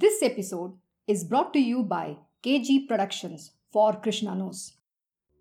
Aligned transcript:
This 0.00 0.22
episode 0.22 0.74
is 1.08 1.24
brought 1.24 1.52
to 1.54 1.58
you 1.58 1.82
by 1.82 2.18
KG 2.44 2.86
Productions 2.86 3.50
for 3.72 3.94
Krishna 3.94 4.32
Knows. 4.32 4.74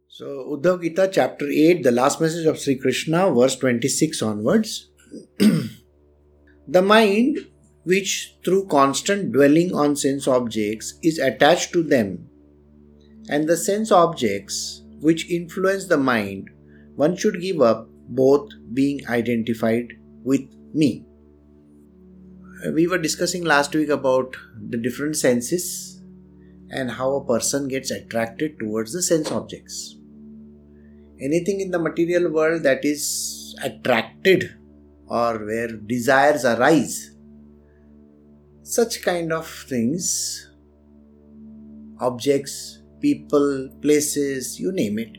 So, 0.07 0.57
Uddhav 0.57 0.81
Gita, 0.81 1.11
chapter 1.13 1.47
8, 1.47 1.83
the 1.83 1.91
last 1.91 2.20
message 2.20 2.47
of 2.47 2.57
Sri 2.57 2.75
Krishna, 2.75 3.30
verse 3.31 3.55
26 3.57 4.20
onwards. 4.23 4.89
the 5.38 6.81
mind, 6.81 7.38
which 7.84 8.35
through 8.43 8.66
constant 8.66 9.31
dwelling 9.31 9.75
on 9.75 9.95
sense 9.95 10.27
objects 10.27 10.95
is 11.03 11.20
attached 11.20 11.71
to 11.73 11.84
them, 11.84 12.27
and 13.30 13.48
the 13.48 13.58
sense 13.58 13.91
objects 13.91 14.81
which 15.02 15.30
influence 15.30 15.85
the 15.85 15.99
mind, 15.99 16.49
one 16.95 17.16
should 17.16 17.39
give 17.41 17.62
up 17.62 17.88
both 18.09 18.49
being 18.73 19.08
identified 19.08 19.94
with 20.23 20.49
me. 20.73 21.05
Uh, 22.66 22.71
we 22.71 22.88
were 22.88 22.97
discussing 22.97 23.43
last 23.43 23.75
week 23.75 23.89
about 23.89 24.35
the 24.70 24.77
different 24.77 25.15
senses 25.15 26.02
and 26.71 26.89
how 26.89 27.15
a 27.15 27.25
person 27.25 27.67
gets 27.67 27.91
attracted 27.91 28.57
towards 28.57 28.93
the 28.93 29.02
sense 29.02 29.31
objects. 29.31 29.95
Anything 31.21 31.62
in 31.62 31.70
the 31.70 31.77
material 31.77 32.31
world 32.31 32.63
that 32.63 32.84
is 32.84 33.55
attracted 33.63 34.55
or 35.05 35.45
where 35.45 35.67
desires 35.67 36.45
arise, 36.45 37.15
such 38.63 39.03
kind 39.03 39.31
of 39.31 39.48
things, 39.48 40.49
objects, 41.99 42.81
people, 43.01 43.70
places, 43.84 44.59
you 44.59 44.71
name 44.71 44.98
it, 44.98 45.15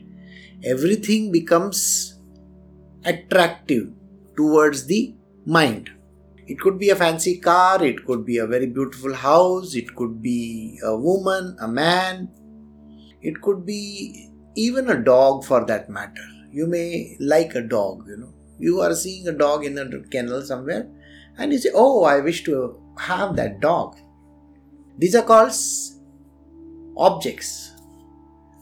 everything 0.65 1.31
becomes 1.31 2.19
attractive 3.05 3.93
towards 4.35 4.85
the 4.87 5.15
mind. 5.45 5.89
It 6.49 6.59
could 6.59 6.79
be 6.79 6.89
a 6.89 6.95
fancy 6.95 7.37
car, 7.37 7.83
it 7.83 8.03
could 8.07 8.25
be 8.25 8.39
a 8.39 8.47
very 8.47 8.65
beautiful 8.65 9.13
house, 9.13 9.75
it 9.75 9.95
could 9.95 10.19
be 10.19 10.79
a 10.83 10.97
woman, 10.97 11.55
a 11.61 11.67
man, 11.67 12.27
it 13.21 13.39
could 13.39 13.67
be 13.67 14.31
even 14.55 14.89
a 14.89 14.99
dog 14.99 15.45
for 15.45 15.63
that 15.65 15.91
matter. 15.91 16.27
You 16.51 16.65
may 16.65 17.15
like 17.19 17.53
a 17.53 17.61
dog, 17.61 18.07
you 18.07 18.17
know. 18.17 18.33
You 18.57 18.81
are 18.81 18.95
seeing 18.95 19.27
a 19.27 19.31
dog 19.31 19.63
in 19.63 19.77
a 19.77 20.01
kennel 20.09 20.41
somewhere 20.41 20.89
and 21.37 21.53
you 21.53 21.59
say, 21.59 21.69
Oh, 21.71 22.03
I 22.03 22.19
wish 22.19 22.43
to 22.45 22.81
have 22.97 23.35
that 23.35 23.59
dog. 23.59 23.97
These 24.97 25.15
are 25.15 25.21
called 25.21 25.53
objects. 26.97 27.73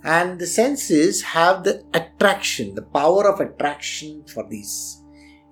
And 0.04 0.38
the 0.38 0.46
senses 0.46 1.22
have 1.22 1.64
the 1.64 1.86
attraction, 1.94 2.76
the 2.76 2.82
power 2.82 3.30
of 3.30 3.40
attraction 3.40 4.26
for 4.28 4.46
these 4.50 5.02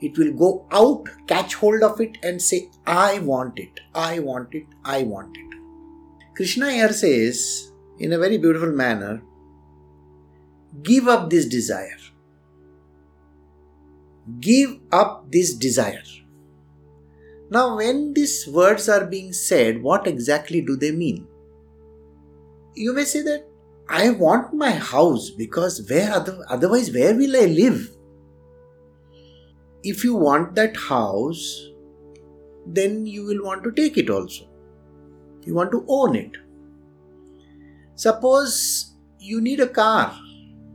it 0.05 0.17
will 0.17 0.33
go 0.33 0.49
out, 0.71 1.09
catch 1.27 1.55
hold 1.55 1.83
of 1.83 1.99
it, 1.99 2.17
and 2.23 2.41
say, 2.41 2.69
I 2.85 3.19
want 3.19 3.59
it, 3.59 3.79
I 3.93 4.19
want 4.19 4.53
it, 4.53 4.65
I 4.83 5.03
want 5.03 5.35
it. 5.35 6.35
Krishna 6.35 6.71
here 6.71 6.93
says, 6.93 7.71
in 7.97 8.13
a 8.13 8.19
very 8.19 8.37
beautiful 8.37 8.71
manner, 8.71 9.21
give 10.83 11.07
up 11.07 11.29
this 11.29 11.45
desire. 11.45 11.97
Give 14.39 14.77
up 14.91 15.31
this 15.31 15.53
desire. 15.55 16.03
Now, 17.49 17.77
when 17.77 18.13
these 18.13 18.47
words 18.47 18.89
are 18.89 19.05
being 19.05 19.31
said, 19.33 19.81
what 19.81 20.07
exactly 20.07 20.61
do 20.61 20.75
they 20.75 20.91
mean? 20.91 21.27
You 22.75 22.93
may 22.93 23.05
say 23.05 23.21
that 23.21 23.45
I 23.87 24.09
want 24.09 24.53
my 24.53 24.71
house 24.71 25.29
because 25.29 25.87
where 25.89 26.11
other, 26.11 26.39
otherwise 26.49 26.91
where 26.91 27.15
will 27.15 27.35
I 27.35 27.45
live? 27.45 27.91
If 29.91 30.03
you 30.03 30.15
want 30.15 30.55
that 30.55 30.75
house, 30.75 31.41
then 32.65 33.05
you 33.05 33.23
will 33.23 33.43
want 33.43 33.63
to 33.63 33.71
take 33.71 33.97
it 33.97 34.09
also. 34.09 34.45
You 35.43 35.53
want 35.53 35.71
to 35.71 35.85
own 35.87 36.15
it. 36.15 36.31
Suppose 37.93 38.93
you 39.19 39.41
need 39.41 39.59
a 39.59 39.67
car, 39.67 40.17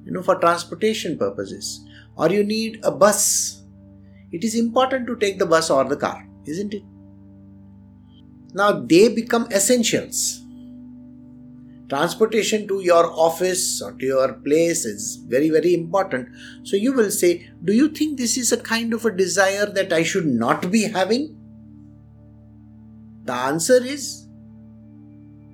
you 0.04 0.12
know, 0.12 0.22
for 0.22 0.37
transportation 0.37 1.19
purposes, 1.19 1.84
or 2.16 2.31
you 2.31 2.44
need 2.44 2.78
a 2.84 2.91
bus. 2.93 3.65
It 4.31 4.44
is 4.44 4.54
important 4.54 5.09
to 5.09 5.16
take 5.16 5.41
the 5.41 5.47
bus 5.47 5.71
or 5.71 5.84
the 5.84 5.97
car, 5.97 6.28
isn't 6.47 6.72
it? 6.72 6.84
Now 8.54 8.71
they 8.72 9.09
become 9.09 9.48
essentials 9.50 10.40
transportation 11.91 12.67
to 12.69 12.81
your 12.81 13.05
office 13.27 13.83
or 13.83 13.93
to 13.93 14.06
your 14.06 14.33
place 14.45 14.84
is 14.84 15.17
very 15.28 15.51
very 15.51 15.75
important. 15.75 16.28
So 16.62 16.77
you 16.77 16.93
will 16.93 17.11
say 17.11 17.51
do 17.65 17.73
you 17.73 17.89
think 17.89 18.17
this 18.17 18.37
is 18.37 18.53
a 18.53 18.56
kind 18.56 18.95
of 18.95 19.05
a 19.05 19.11
desire 19.11 19.67
that 19.67 19.93
i 19.93 20.03
should 20.03 20.27
not 20.27 20.71
be 20.71 20.83
having? 20.83 21.37
The 23.25 23.34
answer 23.34 23.84
is 23.84 24.28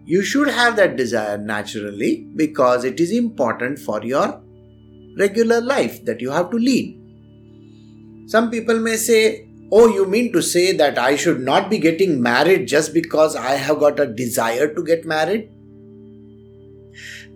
you 0.04 0.22
should 0.22 0.48
have 0.48 0.76
that 0.76 0.96
desire 0.96 1.38
naturally 1.38 2.28
because 2.36 2.84
it 2.84 3.00
is 3.00 3.10
important 3.10 3.78
for 3.78 4.04
your 4.04 4.40
regular 5.18 5.60
life 5.60 6.04
that 6.04 6.20
you 6.20 6.30
have 6.30 6.50
to 6.50 6.58
lead. 6.58 7.02
Some 8.28 8.50
people 8.50 8.78
may 8.78 8.96
say 8.96 9.48
oh 9.72 9.88
you 9.88 10.06
mean 10.06 10.32
to 10.32 10.40
say 10.40 10.70
that 10.70 10.96
i 10.96 11.16
should 11.16 11.40
not 11.40 11.68
be 11.68 11.78
getting 11.84 12.22
married 12.22 12.68
just 12.68 12.92
because 12.94 13.34
i 13.34 13.54
have 13.54 13.80
got 13.80 13.98
a 13.98 14.06
desire 14.06 14.72
to 14.72 14.84
get 14.84 15.04
married 15.04 15.50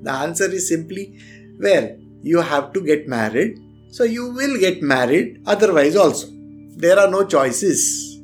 the 0.03 0.13
answer 0.13 0.51
is 0.51 0.69
simply, 0.69 1.19
well, 1.59 1.97
you 2.23 2.41
have 2.41 2.73
to 2.73 2.81
get 2.81 3.09
married, 3.09 3.59
so 3.91 4.05
you 4.05 4.33
will 4.33 4.59
get 4.59 4.83
married 4.83 5.43
otherwise 5.47 5.97
also. 5.97 6.29
There 6.77 6.99
are 6.99 7.11
no 7.11 7.25
choices. 7.25 8.19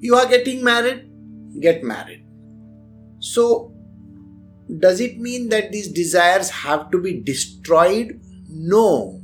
You 0.00 0.14
are 0.16 0.26
getting 0.26 0.64
married, 0.64 1.10
get 1.60 1.84
married. 1.84 2.24
So, 3.20 3.72
does 4.78 5.00
it 5.00 5.18
mean 5.18 5.48
that 5.50 5.72
these 5.72 5.88
desires 5.88 6.50
have 6.50 6.90
to 6.90 7.00
be 7.00 7.20
destroyed? 7.20 8.20
No. 8.48 9.20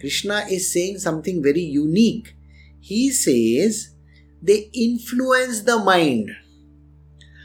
Krishna 0.00 0.44
is 0.50 0.72
saying 0.72 0.98
something 0.98 1.42
very 1.42 1.62
unique. 1.62 2.34
He 2.80 3.10
says 3.10 3.94
they 4.42 4.70
influence 4.72 5.62
the 5.62 5.78
mind. 5.78 6.30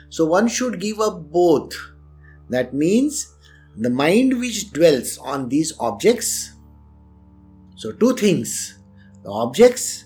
So 0.09 0.25
one 0.25 0.47
should 0.47 0.79
give 0.79 0.99
up 0.99 1.31
both. 1.31 1.73
That 2.49 2.73
means 2.73 3.30
the 3.77 3.89
mind 3.89 4.39
which 4.39 4.71
dwells 4.71 5.17
on 5.17 5.49
these 5.49 5.73
objects. 5.79 6.53
So, 7.75 7.91
two 7.93 8.15
things 8.15 8.77
the 9.23 9.29
objects 9.29 10.05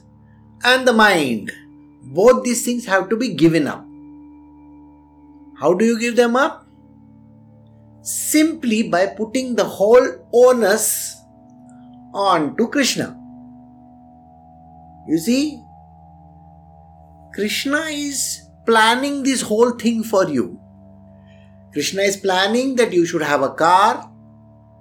and 0.64 0.88
the 0.88 0.94
mind. 0.94 1.52
Both 2.03 2.44
these 2.44 2.64
things 2.64 2.86
have 2.86 3.09
to 3.09 3.18
be 3.18 3.34
given 3.34 3.68
up. 3.68 3.84
How 5.59 5.74
do 5.74 5.86
you 5.86 6.00
give 6.00 6.16
them 6.16 6.36
up? 6.36 6.68
Simply 8.02 8.90
by 8.90 9.08
putting 9.08 9.56
the 9.56 9.64
whole 9.64 10.08
onus 10.34 11.16
on 12.14 12.56
to 12.58 12.68
Krishna. 12.68 13.20
You 15.08 15.18
see, 15.18 15.64
Krishna 17.34 17.80
is 17.90 18.42
planning 18.66 19.24
this 19.24 19.42
whole 19.42 19.72
thing 19.72 20.03
for 20.03 20.28
you. 20.30 20.59
Krishna 21.75 22.03
is 22.03 22.16
planning 22.16 22.78
that 22.78 22.94
you 22.94 23.06
should 23.06 23.22
have 23.22 23.41
a 23.41 23.50
car, 23.50 24.09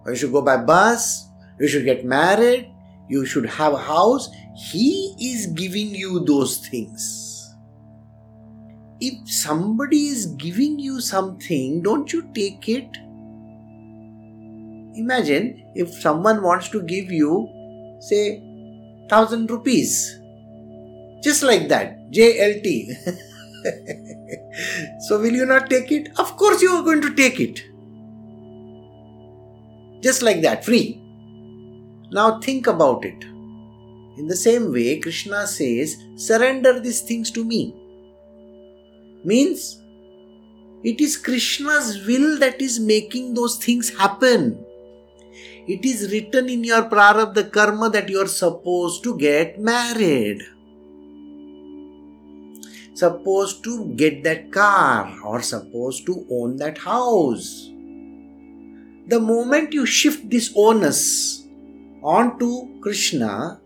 or 0.05 0.13
you 0.13 0.17
should 0.17 0.31
go 0.31 0.41
by 0.41 0.59
bus, 0.59 1.27
you 1.59 1.67
should 1.67 1.85
get 1.85 2.05
married, 2.05 2.71
you 3.09 3.27
should 3.27 3.47
have 3.47 3.73
a 3.73 3.79
house. 3.79 4.29
He 4.55 5.17
is 5.21 5.47
giving 5.49 5.89
you 5.89 6.25
those 6.25 6.59
things. 6.69 7.53
If 9.01 9.29
somebody 9.29 10.07
is 10.07 10.27
giving 10.37 10.79
you 10.79 11.01
something, 11.01 11.83
don't 11.83 12.13
you 12.13 12.31
take 12.33 12.69
it? 12.69 12.87
Imagine 14.95 15.73
if 15.75 15.93
someone 15.95 16.45
wants 16.45 16.69
to 16.69 16.81
give 16.81 17.11
you, 17.11 17.49
say, 17.99 18.41
thousand 19.11 19.51
rupees. 19.51 20.21
Just 21.25 21.43
like 21.43 21.67
that, 21.71 21.99
JLT. 22.13 22.95
so, 25.01 25.21
will 25.21 25.33
you 25.33 25.47
not 25.47 25.69
take 25.69 25.91
it? 25.91 26.09
Of 26.19 26.37
course, 26.37 26.63
you 26.63 26.71
are 26.73 26.83
going 26.83 27.03
to 27.03 27.15
take 27.15 27.41
it. 27.41 27.65
Just 30.03 30.23
like 30.23 30.43
that, 30.43 30.65
free. 30.65 31.01
Now, 32.11 32.41
think 32.41 32.67
about 32.67 33.05
it. 33.05 33.25
In 34.17 34.29
the 34.29 34.37
same 34.37 34.73
way, 34.73 34.99
Krishna 35.01 35.47
says, 35.47 35.97
Surrender 36.17 36.79
these 36.79 37.01
things 37.01 37.31
to 37.33 37.45
me. 37.45 37.75
Means, 39.25 39.81
it 40.85 41.01
is 41.01 41.17
Krishna's 41.17 42.07
will 42.07 42.39
that 42.39 42.61
is 42.61 42.79
making 42.79 43.35
those 43.35 43.57
things 43.57 43.89
happen. 43.97 44.65
It 45.67 45.85
is 45.85 46.13
written 46.13 46.51
in 46.51 46.63
your 46.63 46.83
prarabdha 46.83 47.51
karma 47.51 47.89
that 47.91 48.11
you 48.11 48.21
are 48.21 48.29
supposed 48.29 49.03
to 49.05 49.17
get 49.17 49.59
married 49.59 50.43
supposed 52.95 53.63
to 53.65 53.93
get 53.97 54.23
that 54.25 54.51
car 54.53 55.13
or 55.25 55.43
supposed 55.43 56.07
to 56.07 56.27
own 56.31 56.57
that 56.57 56.79
house. 56.79 57.69
The 59.07 59.21
moment 59.21 59.75
you 59.75 59.85
shift 59.85 60.31
this 60.31 60.53
onus 60.57 61.47
onto 62.03 62.81
Krishna, 62.81 63.61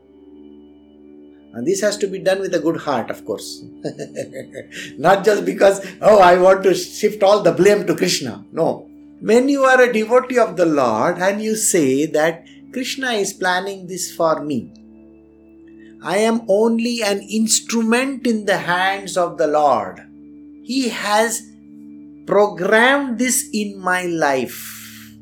And 1.55 1.67
this 1.67 1.81
has 1.81 1.97
to 1.99 2.07
be 2.07 2.19
done 2.19 2.41
with 2.41 2.55
a 2.55 2.61
good 2.61 2.77
heart, 2.77 3.11
of 3.11 3.25
course. 3.25 3.65
Not 4.99 5.25
just 5.25 5.45
because, 5.45 5.85
oh, 6.01 6.19
I 6.21 6.39
want 6.39 6.63
to 6.65 6.75
shift 6.75 7.23
all 7.23 7.43
the 7.43 7.53
blame 7.53 7.87
to 7.87 7.97
Krishna. 7.97 8.45
No. 8.53 8.89
When 9.21 9.49
you 9.49 9.65
are 9.65 9.81
a 9.81 9.93
devotee 9.93 10.39
of 10.39 10.57
the 10.57 10.67
Lord 10.67 11.19
and 11.19 11.43
you 11.43 11.57
say 11.57 12.07
that 12.07 12.45
Krishna 12.73 13.13
is 13.13 13.33
planning 13.33 13.87
this 13.87 14.15
for 14.15 14.45
me, 14.45 14.73
I 16.03 16.19
am 16.19 16.43
only 16.49 17.03
an 17.03 17.21
instrument 17.23 18.27
in 18.27 18.45
the 18.45 18.59
hands 18.59 19.17
of 19.17 19.37
the 19.37 19.49
Lord. 19.49 20.01
He 20.63 20.91
has 20.91 21.43
programmed 22.25 23.19
this 23.19 23.49
in 23.53 23.81
my 23.81 24.05
life 24.05 25.17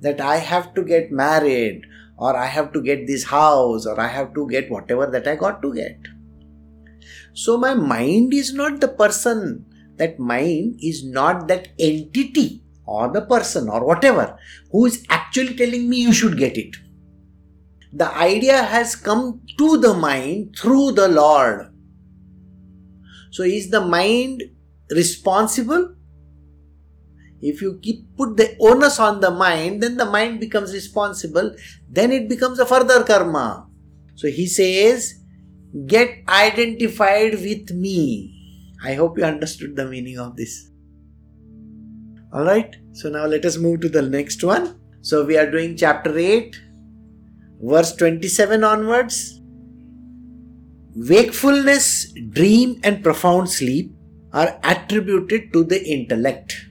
that 0.00 0.20
I 0.20 0.38
have 0.38 0.74
to 0.74 0.82
get 0.82 1.12
married 1.12 1.82
or 2.18 2.36
I 2.36 2.46
have 2.46 2.72
to 2.72 2.82
get 2.82 3.06
this 3.06 3.24
house 3.24 3.86
or 3.86 4.00
I 4.00 4.08
have 4.08 4.34
to 4.34 4.48
get 4.48 4.70
whatever 4.70 5.06
that 5.06 5.28
I 5.28 5.36
got 5.36 5.62
to 5.62 5.72
get. 5.72 5.98
So 7.34 7.56
my 7.56 7.74
mind 7.74 8.34
is 8.34 8.52
not 8.52 8.80
the 8.80 8.88
person. 8.88 9.66
That 9.96 10.18
mind 10.18 10.80
is 10.82 11.04
not 11.04 11.46
that 11.48 11.68
entity 11.78 12.62
or 12.84 13.12
the 13.12 13.22
person 13.22 13.68
or 13.68 13.84
whatever 13.84 14.38
who 14.72 14.86
is 14.86 15.04
actually 15.08 15.54
telling 15.54 15.88
me 15.88 15.98
you 15.98 16.12
should 16.12 16.36
get 16.36 16.56
it. 16.56 16.74
The 17.96 18.14
idea 18.14 18.62
has 18.62 18.94
come 18.94 19.40
to 19.58 19.78
the 19.78 19.94
mind 19.94 20.56
through 20.58 20.92
the 20.92 21.08
Lord. 21.08 21.72
So 23.30 23.42
is 23.42 23.70
the 23.70 23.80
mind 23.80 24.42
responsible 24.90 25.96
if 27.40 27.60
you 27.60 27.78
keep 27.82 28.16
put 28.16 28.36
the 28.36 28.56
onus 28.60 28.98
on 28.98 29.20
the 29.20 29.30
mind, 29.30 29.82
then 29.82 29.96
the 29.96 30.06
mind 30.06 30.40
becomes 30.40 30.72
responsible. 30.72 31.54
Then 31.88 32.10
it 32.12 32.28
becomes 32.28 32.58
a 32.58 32.66
further 32.66 33.04
karma. 33.04 33.68
So 34.14 34.28
he 34.28 34.46
says, 34.46 35.14
get 35.86 36.24
identified 36.28 37.34
with 37.34 37.70
me. 37.70 38.32
I 38.82 38.94
hope 38.94 39.18
you 39.18 39.24
understood 39.24 39.76
the 39.76 39.86
meaning 39.86 40.18
of 40.18 40.36
this. 40.36 40.70
Alright, 42.34 42.76
so 42.92 43.10
now 43.10 43.26
let 43.26 43.44
us 43.44 43.56
move 43.56 43.80
to 43.82 43.88
the 43.88 44.02
next 44.02 44.42
one. 44.42 44.80
So 45.02 45.24
we 45.24 45.36
are 45.36 45.50
doing 45.50 45.76
chapter 45.76 46.16
8, 46.16 46.60
verse 47.60 47.94
27 47.96 48.64
onwards. 48.64 49.40
Wakefulness, 50.94 52.12
dream, 52.30 52.80
and 52.82 53.02
profound 53.02 53.50
sleep 53.50 53.94
are 54.32 54.58
attributed 54.64 55.52
to 55.52 55.64
the 55.64 55.84
intellect 55.84 56.66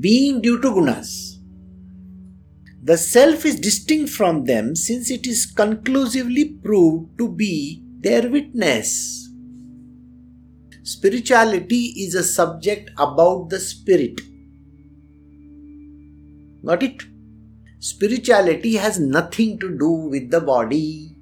being 0.00 0.40
due 0.40 0.60
to 0.60 0.68
gunas. 0.68 1.38
The 2.82 2.96
self 2.96 3.44
is 3.44 3.58
distinct 3.58 4.10
from 4.10 4.44
them 4.44 4.76
since 4.76 5.10
it 5.10 5.26
is 5.26 5.46
conclusively 5.46 6.44
proved 6.62 7.18
to 7.18 7.28
be 7.28 7.82
their 8.00 8.30
witness. 8.30 9.28
Spirituality 10.84 11.86
is 12.04 12.14
a 12.14 12.22
subject 12.22 12.90
about 12.96 13.50
the 13.50 13.58
spirit. 13.58 14.20
Got 16.64 16.82
it? 16.82 17.02
Spirituality 17.80 18.74
has 18.74 18.98
nothing 18.98 19.58
to 19.60 19.78
do 19.78 19.88
with 19.88 20.30
the 20.30 20.40
body. 20.40 21.14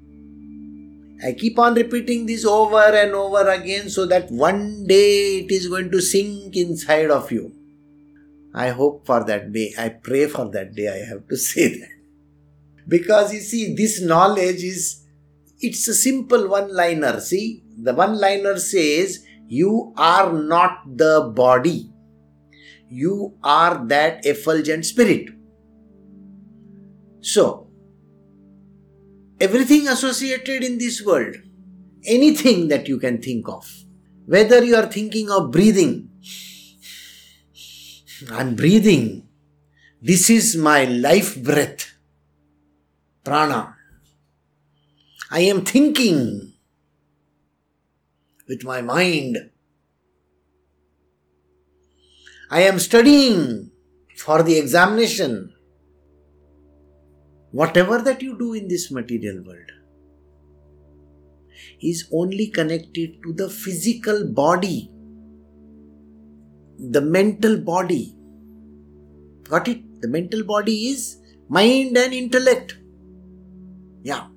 I 1.23 1.33
keep 1.33 1.59
on 1.59 1.75
repeating 1.75 2.25
this 2.25 2.45
over 2.45 2.79
and 2.79 3.13
over 3.13 3.47
again 3.49 3.89
so 3.89 4.05
that 4.07 4.31
one 4.31 4.85
day 4.87 5.39
it 5.39 5.51
is 5.51 5.67
going 5.67 5.91
to 5.91 6.01
sink 6.01 6.55
inside 6.55 7.11
of 7.11 7.31
you. 7.31 7.53
I 8.55 8.69
hope 8.69 9.05
for 9.05 9.23
that 9.23 9.53
day. 9.53 9.73
I 9.77 9.89
pray 9.89 10.25
for 10.25 10.49
that 10.49 10.73
day. 10.73 10.87
I 10.87 11.07
have 11.07 11.27
to 11.27 11.37
say 11.49 11.79
that. 11.79 11.89
Because 12.87 13.33
you 13.33 13.39
see, 13.39 13.75
this 13.75 14.01
knowledge 14.01 14.63
is, 14.63 15.03
it's 15.59 15.87
a 15.87 15.93
simple 15.93 16.47
one 16.47 16.73
liner. 16.73 17.19
See, 17.19 17.63
the 17.77 17.93
one 17.93 18.19
liner 18.19 18.57
says, 18.57 19.23
You 19.47 19.93
are 19.95 20.33
not 20.33 20.97
the 20.97 21.31
body, 21.35 21.91
you 22.89 23.37
are 23.43 23.85
that 23.87 24.25
effulgent 24.25 24.85
spirit. 24.85 25.36
So, 27.21 27.67
everything 29.39 29.87
associated 29.87 30.63
in 30.63 30.77
this 30.77 31.01
world, 31.03 31.35
anything 32.05 32.67
that 32.69 32.87
you 32.87 32.99
can 32.99 33.21
think 33.21 33.47
of, 33.47 33.69
whether 34.25 34.63
you 34.63 34.75
are 34.75 34.87
thinking 34.87 35.29
of 35.29 35.51
breathing, 35.51 36.09
I'm 38.31 38.55
breathing. 38.55 39.27
This 40.01 40.29
is 40.29 40.55
my 40.55 40.85
life 40.85 41.41
breath. 41.41 41.93
Prana. 43.23 43.75
I 45.29 45.41
am 45.41 45.65
thinking 45.65 46.53
with 48.47 48.63
my 48.63 48.81
mind. 48.81 49.51
I 52.49 52.61
am 52.61 52.79
studying 52.79 53.71
for 54.15 54.41
the 54.41 54.57
examination. 54.57 55.53
Whatever 57.61 58.01
that 58.09 58.21
you 58.21 58.37
do 58.37 58.53
in 58.53 58.67
this 58.67 58.91
material 58.91 59.43
world 59.45 59.71
is 61.81 62.07
only 62.11 62.47
connected 62.47 63.17
to 63.23 63.33
the 63.33 63.49
physical 63.49 64.25
body 64.41 64.91
the 66.79 67.01
mental 67.01 67.57
body. 67.57 68.15
Got 69.49 69.67
it? 69.67 70.01
The 70.01 70.07
mental 70.07 70.43
body 70.43 70.87
is 70.87 71.17
mind 71.49 71.97
and 71.97 72.13
intellect. 72.13 72.77
Yeah. 74.03 74.27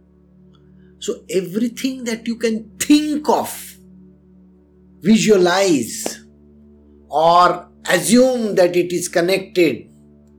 So 0.98 1.24
everything 1.30 2.04
that 2.04 2.26
you 2.26 2.36
can 2.36 2.70
think 2.78 3.28
of, 3.28 3.76
visualize, 5.00 6.24
or 7.08 7.68
assume 7.88 8.54
that 8.56 8.76
it 8.76 8.92
is 8.92 9.08
connected 9.08 9.90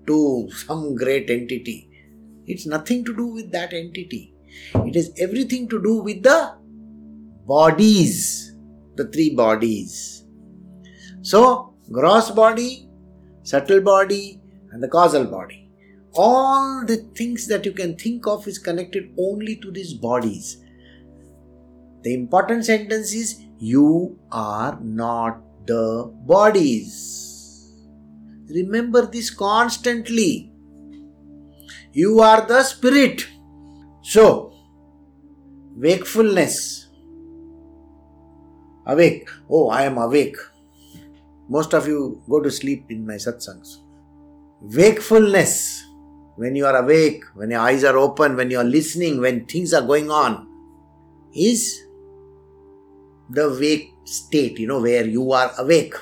to 0.07 0.49
some 0.51 0.95
great 0.95 1.29
entity, 1.29 1.89
it's 2.47 2.65
nothing 2.65 3.05
to 3.05 3.15
do 3.15 3.27
with 3.27 3.51
that 3.51 3.73
entity. 3.73 4.33
It 4.75 4.95
has 4.95 5.11
everything 5.17 5.67
to 5.69 5.81
do 5.81 6.01
with 6.01 6.23
the 6.23 6.55
bodies, 7.45 8.55
the 8.95 9.07
three 9.07 9.35
bodies. 9.35 10.25
So, 11.21 11.75
gross 11.91 12.31
body, 12.31 12.89
subtle 13.43 13.81
body, 13.81 14.41
and 14.71 14.81
the 14.81 14.87
causal 14.87 15.25
body. 15.25 15.69
All 16.13 16.83
the 16.85 16.97
things 17.15 17.47
that 17.47 17.65
you 17.65 17.71
can 17.71 17.95
think 17.95 18.27
of 18.27 18.47
is 18.47 18.57
connected 18.57 19.13
only 19.17 19.55
to 19.57 19.71
these 19.71 19.93
bodies. 19.93 20.57
The 22.03 22.13
important 22.13 22.65
sentence 22.65 23.13
is 23.13 23.41
You 23.59 24.19
are 24.31 24.79
not 24.81 25.39
the 25.67 26.11
bodies. 26.25 27.21
Remember 28.49 29.05
this 29.05 29.29
constantly. 29.29 30.50
You 31.93 32.21
are 32.21 32.45
the 32.45 32.63
spirit. 32.63 33.27
So, 34.01 34.53
wakefulness. 35.75 36.87
Awake. 38.85 39.29
Oh, 39.49 39.69
I 39.69 39.83
am 39.83 39.97
awake. 39.97 40.37
Most 41.49 41.73
of 41.73 41.87
you 41.87 42.21
go 42.29 42.39
to 42.39 42.49
sleep 42.49 42.85
in 42.89 43.05
my 43.05 43.15
satsangs. 43.15 43.77
Wakefulness, 44.61 45.83
when 46.37 46.55
you 46.55 46.65
are 46.65 46.77
awake, 46.77 47.23
when 47.35 47.51
your 47.51 47.59
eyes 47.59 47.83
are 47.83 47.97
open, 47.97 48.37
when 48.37 48.49
you 48.49 48.57
are 48.59 48.63
listening, 48.63 49.19
when 49.19 49.45
things 49.45 49.73
are 49.73 49.81
going 49.81 50.09
on, 50.09 50.47
is 51.35 51.83
the 53.29 53.49
wake 53.59 53.93
state, 54.05 54.59
you 54.59 54.67
know, 54.67 54.81
where 54.81 55.05
you 55.05 55.31
are 55.31 55.51
awake. 55.57 55.95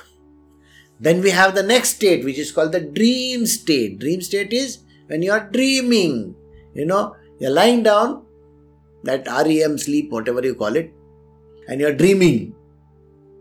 Then 1.00 1.20
we 1.20 1.30
have 1.30 1.54
the 1.54 1.62
next 1.62 1.96
state, 1.96 2.24
which 2.24 2.38
is 2.38 2.52
called 2.52 2.72
the 2.72 2.80
dream 2.80 3.46
state. 3.46 3.98
Dream 3.98 4.20
state 4.20 4.52
is 4.52 4.78
when 5.10 5.22
you 5.22 5.32
are 5.32 5.48
dreaming, 5.50 6.36
you 6.72 6.86
know, 6.86 7.16
you're 7.40 7.50
lying 7.50 7.82
down, 7.82 8.22
that 9.02 9.26
REM 9.26 9.76
sleep, 9.76 10.10
whatever 10.10 10.42
you 10.44 10.54
call 10.54 10.76
it, 10.76 10.92
and 11.68 11.80
you're 11.80 11.92
dreaming. 11.92 12.54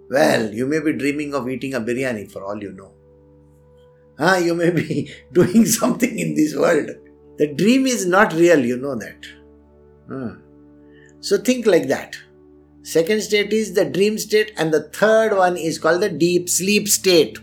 Well, 0.09 0.51
you 0.51 0.65
may 0.65 0.79
be 0.79 0.93
dreaming 0.93 1.35
of 1.35 1.47
eating 1.47 1.75
a 1.75 1.81
biryani 1.81 2.31
for 2.31 2.43
all 2.43 2.59
you 2.61 2.71
know. 2.71 2.91
Ah, 4.17 4.37
you 4.37 4.55
may 4.55 4.71
be 4.71 5.11
doing 5.31 5.65
something 5.65 6.17
in 6.17 6.33
this 6.33 6.55
world. 6.55 6.89
The 7.37 7.53
dream 7.53 7.85
is 7.85 8.05
not 8.05 8.33
real, 8.33 8.65
you 8.65 8.77
know 8.77 8.95
that. 8.95 9.25
Ah. 10.11 10.37
So 11.19 11.37
think 11.37 11.67
like 11.67 11.87
that. 11.87 12.17
Second 12.81 13.21
state 13.21 13.53
is 13.53 13.73
the 13.73 13.85
dream 13.85 14.17
state, 14.17 14.53
and 14.57 14.73
the 14.73 14.89
third 14.89 15.37
one 15.37 15.55
is 15.55 15.77
called 15.77 16.01
the 16.01 16.09
deep 16.09 16.49
sleep 16.49 16.87
state. 16.87 17.37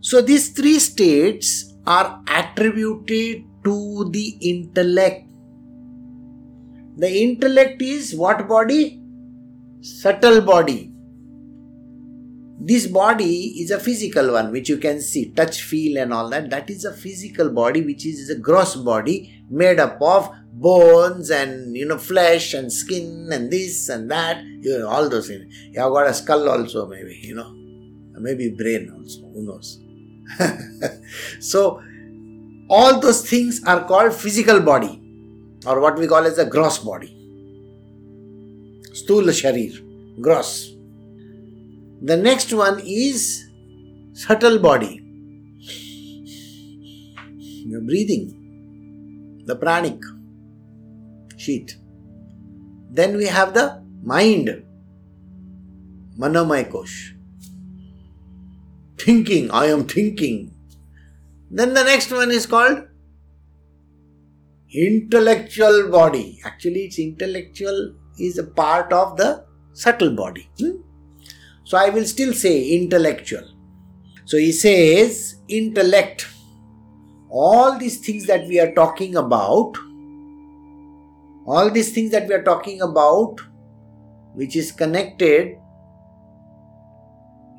So 0.00 0.20
these 0.20 0.50
three 0.50 0.78
states 0.78 1.71
are 1.86 2.22
attributed 2.26 3.44
to 3.64 4.10
the 4.10 4.36
intellect. 4.40 5.28
The 6.96 7.22
intellect 7.22 7.80
is 7.80 8.14
what 8.14 8.48
body? 8.48 9.02
subtle 9.82 10.40
body. 10.40 10.90
This 12.64 12.86
body 12.86 13.60
is 13.60 13.72
a 13.72 13.80
physical 13.80 14.32
one 14.32 14.52
which 14.52 14.68
you 14.68 14.76
can 14.78 15.00
see, 15.00 15.30
touch, 15.32 15.62
feel, 15.62 15.98
and 15.98 16.14
all 16.14 16.30
that. 16.30 16.48
That 16.50 16.70
is 16.70 16.84
a 16.84 16.92
physical 16.92 17.50
body 17.50 17.82
which 17.82 18.06
is 18.06 18.30
a 18.30 18.38
gross 18.38 18.76
body 18.76 19.44
made 19.50 19.80
up 19.80 20.00
of 20.00 20.30
bones 20.52 21.30
and 21.30 21.76
you 21.76 21.86
know 21.86 21.98
flesh 21.98 22.54
and 22.54 22.72
skin 22.72 23.30
and 23.32 23.50
this 23.50 23.88
and 23.88 24.08
that. 24.12 24.44
You 24.44 24.78
know, 24.78 24.88
all 24.88 25.08
those 25.08 25.26
things. 25.26 25.52
You 25.72 25.80
have 25.80 25.92
got 25.92 26.06
a 26.06 26.14
skull 26.14 26.48
also, 26.48 26.86
maybe, 26.86 27.18
you 27.22 27.34
know. 27.34 27.52
Maybe 28.14 28.50
brain 28.50 28.92
also, 28.96 29.22
who 29.22 29.44
knows. 29.44 29.81
so 31.40 31.82
all 32.68 33.00
those 33.00 33.28
things 33.28 33.62
are 33.64 33.84
called 33.84 34.14
physical 34.14 34.60
body 34.60 35.00
or 35.66 35.80
what 35.80 35.98
we 35.98 36.06
call 36.06 36.24
as 36.24 36.36
the 36.36 36.44
gross 36.46 36.78
body. 36.78 37.10
Sthula 38.92 39.32
Sharir, 39.32 40.20
gross. 40.20 40.74
The 42.02 42.16
next 42.16 42.52
one 42.52 42.80
is 42.84 43.48
subtle 44.12 44.58
body. 44.58 44.98
You're 47.64 47.80
breathing, 47.80 49.44
the 49.46 49.56
pranic 49.56 49.98
sheath. 51.36 51.76
Then 52.90 53.16
we 53.16 53.26
have 53.26 53.54
the 53.54 53.82
mind, 54.02 54.64
Manomaya 56.18 56.70
Kosh. 56.70 57.14
Thinking, 59.04 59.50
I 59.50 59.66
am 59.66 59.84
thinking. 59.84 60.54
Then 61.50 61.74
the 61.74 61.82
next 61.82 62.12
one 62.12 62.30
is 62.30 62.46
called 62.46 62.84
intellectual 64.72 65.90
body. 65.90 66.40
Actually, 66.44 66.84
it's 66.84 66.98
intellectual 66.98 67.94
is 68.18 68.38
a 68.38 68.44
part 68.44 68.92
of 68.92 69.16
the 69.16 69.44
subtle 69.72 70.14
body. 70.14 70.48
Hmm? 70.58 70.76
So 71.64 71.76
I 71.78 71.88
will 71.88 72.04
still 72.04 72.32
say 72.32 72.70
intellectual. 72.70 73.48
So 74.24 74.36
he 74.36 74.52
says 74.52 75.36
intellect. 75.48 76.28
All 77.28 77.78
these 77.78 77.98
things 77.98 78.26
that 78.26 78.46
we 78.46 78.60
are 78.60 78.72
talking 78.72 79.16
about, 79.16 79.72
all 81.46 81.70
these 81.70 81.92
things 81.92 82.10
that 82.12 82.28
we 82.28 82.34
are 82.34 82.42
talking 82.42 82.82
about, 82.82 83.40
which 84.34 84.54
is 84.54 84.70
connected 84.70 85.56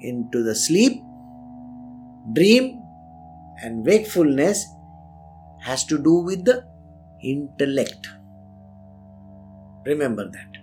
into 0.02 0.44
the 0.44 0.56
sleep, 0.56 1.02
dream, 2.32 2.82
and 3.62 3.86
wakefulness, 3.86 4.66
has 5.62 5.86
to 5.86 5.98
do 6.02 6.16
with 6.16 6.46
the 6.46 6.66
intellect. 7.22 8.08
Remember 9.86 10.30
that. 10.30 10.58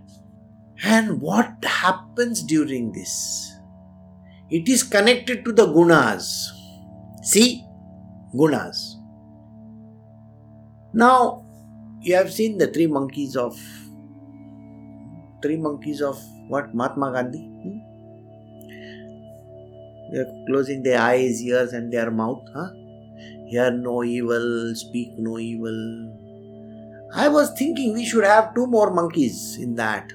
And 0.82 1.20
what 1.20 1.62
happens 1.64 2.42
during 2.42 2.92
this? 2.92 3.52
It 4.50 4.68
is 4.68 4.82
connected 4.82 5.44
to 5.44 5.52
the 5.52 5.66
gunas. 5.66 6.48
See? 7.22 7.64
Gunas. 8.34 8.96
Now, 10.92 11.44
you 12.00 12.14
have 12.14 12.32
seen 12.32 12.58
the 12.58 12.66
three 12.66 12.86
monkeys 12.86 13.36
of 13.36 13.58
three 15.42 15.56
monkeys 15.56 16.00
of 16.00 16.18
what 16.48 16.74
Mahatma 16.74 17.12
Gandhi. 17.12 17.49
They 20.12 20.18
are 20.18 20.44
closing 20.46 20.82
their 20.82 21.00
eyes, 21.00 21.42
ears, 21.42 21.72
and 21.72 21.92
their 21.92 22.10
mouth. 22.10 22.42
Huh? 22.54 22.70
Hear 23.48 23.70
no 23.70 24.04
evil, 24.04 24.74
speak 24.74 25.18
no 25.18 25.38
evil, 25.38 26.10
I 27.12 27.28
was 27.28 27.50
thinking 27.58 27.92
we 27.92 28.04
should 28.04 28.22
have 28.22 28.54
two 28.54 28.68
more 28.68 28.92
monkeys 28.92 29.56
in 29.58 29.74
that. 29.74 30.12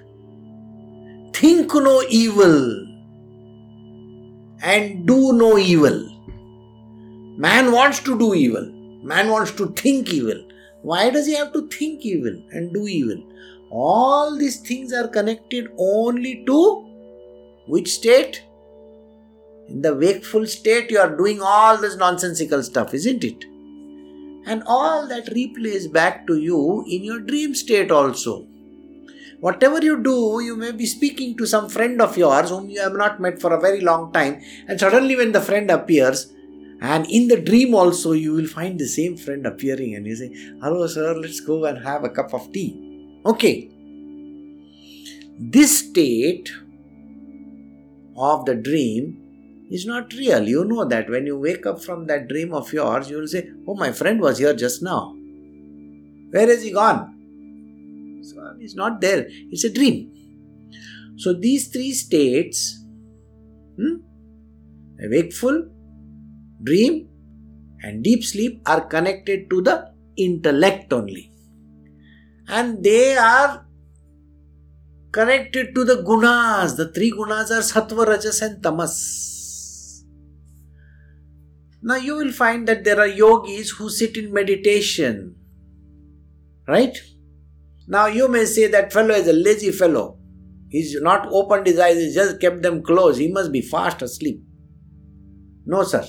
Think 1.34 1.74
no 1.74 2.02
evil 2.10 2.88
and 4.62 5.06
do 5.06 5.34
no 5.34 5.58
evil. 5.58 6.10
Man 7.38 7.74
wants 7.74 8.00
to 8.00 8.18
do 8.18 8.34
evil, 8.34 8.72
man 9.04 9.30
wants 9.30 9.52
to 9.54 9.68
think 9.74 10.14
evil. 10.14 10.42
Why 10.84 11.10
does 11.10 11.26
he 11.26 11.36
have 11.36 11.52
to 11.52 11.68
think 11.68 12.06
evil 12.06 12.42
and 12.52 12.74
do 12.74 12.88
evil? 12.88 13.22
All 13.72 14.38
these 14.38 14.62
things 14.62 14.94
are 14.94 15.10
connected 15.10 15.68
only 15.78 16.46
to 16.46 16.88
which 17.68 17.90
state? 17.90 18.42
In 19.68 19.82
the 19.82 19.96
wakeful 19.96 20.46
state, 20.46 20.92
you 20.92 21.00
are 21.00 21.16
doing 21.16 21.42
all 21.42 21.78
this 21.78 21.96
nonsensical 21.96 22.62
stuff, 22.64 22.94
isn't 22.94 23.24
it? 23.24 23.46
and 24.46 24.64
all 24.66 25.08
that 25.08 25.26
replays 25.28 25.92
back 25.92 26.26
to 26.28 26.38
you 26.38 26.86
in 26.88 27.04
your 27.04 27.20
dream 27.20 27.56
state 27.56 27.92
also. 27.92 28.48
Whatever 29.40 29.84
you 29.84 30.02
do, 30.02 30.40
you 30.42 30.56
may 30.56 30.72
be 30.72 30.86
speaking 30.86 31.36
to 31.38 31.46
some 31.46 31.70
friend 31.70 32.02
of 32.02 32.18
yours 32.18 32.50
whom 32.50 32.70
you 32.70 32.80
have 32.80 32.94
not 32.94 33.20
met 33.20 33.42
for 33.42 33.54
a 33.54 33.60
very 33.60 33.82
long 33.82 34.12
time, 34.14 34.42
and 34.68 34.80
suddenly, 34.80 35.16
when 35.16 35.34
the 35.34 35.42
friend 35.42 35.70
appears, 35.70 36.32
and 36.82 37.06
in 37.10 37.28
the 37.28 37.40
dream 37.40 37.76
also, 37.76 38.12
you 38.14 38.34
will 38.34 38.48
find 38.48 38.80
the 38.80 38.88
same 38.88 39.18
friend 39.18 39.46
appearing, 39.46 39.96
and 39.96 40.06
you 40.06 40.16
say, 40.16 40.34
Hello, 40.62 40.88
sir, 40.88 41.14
let's 41.16 41.42
go 41.42 41.66
and 41.66 41.84
have 41.84 42.04
a 42.04 42.10
cup 42.10 42.34
of 42.34 42.52
tea. 42.54 43.20
Okay. 43.26 43.70
This 45.38 45.80
state 45.80 46.50
of 48.16 48.46
the 48.46 48.56
dream 48.56 49.25
is 49.72 49.86
not 49.86 50.14
real. 50.14 50.48
You 50.48 50.66
know 50.66 50.86
that 50.86 51.10
when 51.10 51.26
you 51.26 51.38
wake 51.40 51.66
up 51.66 51.82
from 51.82 52.06
that 52.08 52.28
dream 52.28 52.54
of 52.54 52.72
yours, 52.72 53.10
you 53.10 53.18
will 53.18 53.28
say, 53.28 53.50
Oh, 53.68 53.76
my 53.76 53.92
friend 53.92 54.22
was 54.22 54.38
here 54.38 54.54
just 54.54 54.84
now. 54.84 55.16
Where 56.32 56.48
has 56.48 56.64
he 56.64 56.72
gone? 56.72 58.22
So 58.24 58.54
he's 58.60 58.76
not 58.76 59.02
there. 59.02 59.26
It's 59.30 59.64
a 59.64 59.74
dream. 59.74 60.12
So 61.18 61.34
these 61.34 61.70
three 61.70 61.94
states, 61.94 62.80
hmm, 63.78 63.96
wakeful, 65.00 65.70
dream, 66.64 67.08
and 67.82 68.04
deep 68.04 68.24
sleep 68.24 68.62
are 68.66 68.82
connected 68.82 69.50
to 69.50 69.62
the 69.62 69.92
intellect 70.18 70.92
only. 70.92 71.32
And 72.48 72.84
they 72.84 73.16
are 73.16 73.66
connected 75.12 75.74
to 75.76 75.84
the 75.84 76.04
gunas. 76.04 76.76
The 76.76 76.92
three 76.92 77.12
gunas 77.12 77.50
are 77.50 77.62
sattva, 77.62 78.08
rajas, 78.08 78.42
and 78.42 78.62
tamas. 78.62 79.35
Now 81.88 81.98
you 81.98 82.16
will 82.16 82.32
find 82.32 82.68
that 82.68 82.84
there 82.84 83.00
are 83.00 83.08
yogis 83.08 83.70
who 83.70 83.92
sit 83.92 84.18
in 84.18 84.34
meditation. 84.34 85.36
Right? 86.68 86.98
Now 87.88 88.08
you 88.08 88.28
may 88.28 88.46
say 88.46 88.66
that 88.66 88.92
fellow 88.92 89.14
is 89.14 89.28
a 89.28 89.34
lazy 89.34 89.72
fellow. 89.72 90.18
He's 90.70 91.00
not 91.00 91.28
opened 91.32 91.68
his 91.68 91.78
eyes, 91.80 91.98
he 91.98 92.12
just 92.12 92.42
kept 92.42 92.64
them 92.64 92.82
closed. 92.82 93.20
He 93.20 93.32
must 93.32 93.52
be 93.52 93.62
fast 93.62 94.02
asleep. 94.02 94.42
No, 95.68 95.84
sir. 95.84 96.04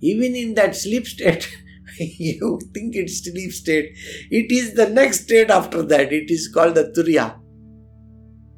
Even 0.00 0.34
in 0.34 0.54
that 0.54 0.74
sleep 0.74 1.06
state, 1.06 1.54
you 1.98 2.58
think 2.72 2.96
it's 2.96 3.22
sleep 3.22 3.52
state. 3.52 3.90
It 4.30 4.50
is 4.50 4.72
the 4.72 4.88
next 4.88 5.24
state 5.24 5.50
after 5.50 5.82
that. 5.82 6.14
It 6.14 6.30
is 6.30 6.48
called 6.48 6.76
the 6.76 6.84
Turiya. 6.96 7.38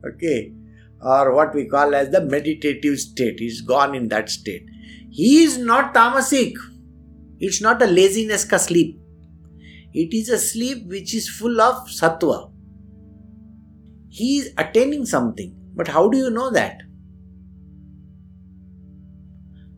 Okay. 0.07 0.53
Or 1.03 1.35
what 1.35 1.57
we 1.57 1.67
call 1.67 1.93
as 1.93 2.11
the 2.11 2.25
meditative 2.25 3.01
state. 3.01 3.41
He's 3.41 3.63
gone 3.63 3.97
in 3.97 4.07
that 4.09 4.31
state. 4.31 4.65
He 5.15 5.45
is 5.45 5.59
not 5.59 5.95
tamasic. 5.95 6.55
It's 7.39 7.61
not 7.61 7.81
a 7.81 7.87
laziness 7.87 8.45
ka 8.45 8.57
sleep. 8.57 8.99
It 9.93 10.13
is 10.13 10.29
a 10.29 10.39
sleep 10.39 10.89
which 10.89 11.15
is 11.15 11.29
full 11.29 11.61
of 11.61 11.87
sattva. 11.89 12.51
He 14.09 14.39
is 14.39 14.53
attaining 14.59 15.07
something. 15.07 15.55
But 15.77 15.87
how 15.87 16.09
do 16.09 16.19
you 16.19 16.31
know 16.31 16.51
that? 16.51 16.83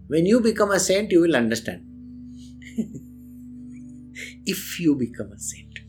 When 0.07 0.25
you 0.25 0.41
become 0.41 0.71
a 0.71 0.81
saint, 0.81 1.13
you 1.13 1.21
will 1.21 1.37
understand. 1.37 1.85
if 4.47 4.81
you 4.81 4.95
become 4.95 5.33
a 5.33 5.39
saint. 5.39 5.81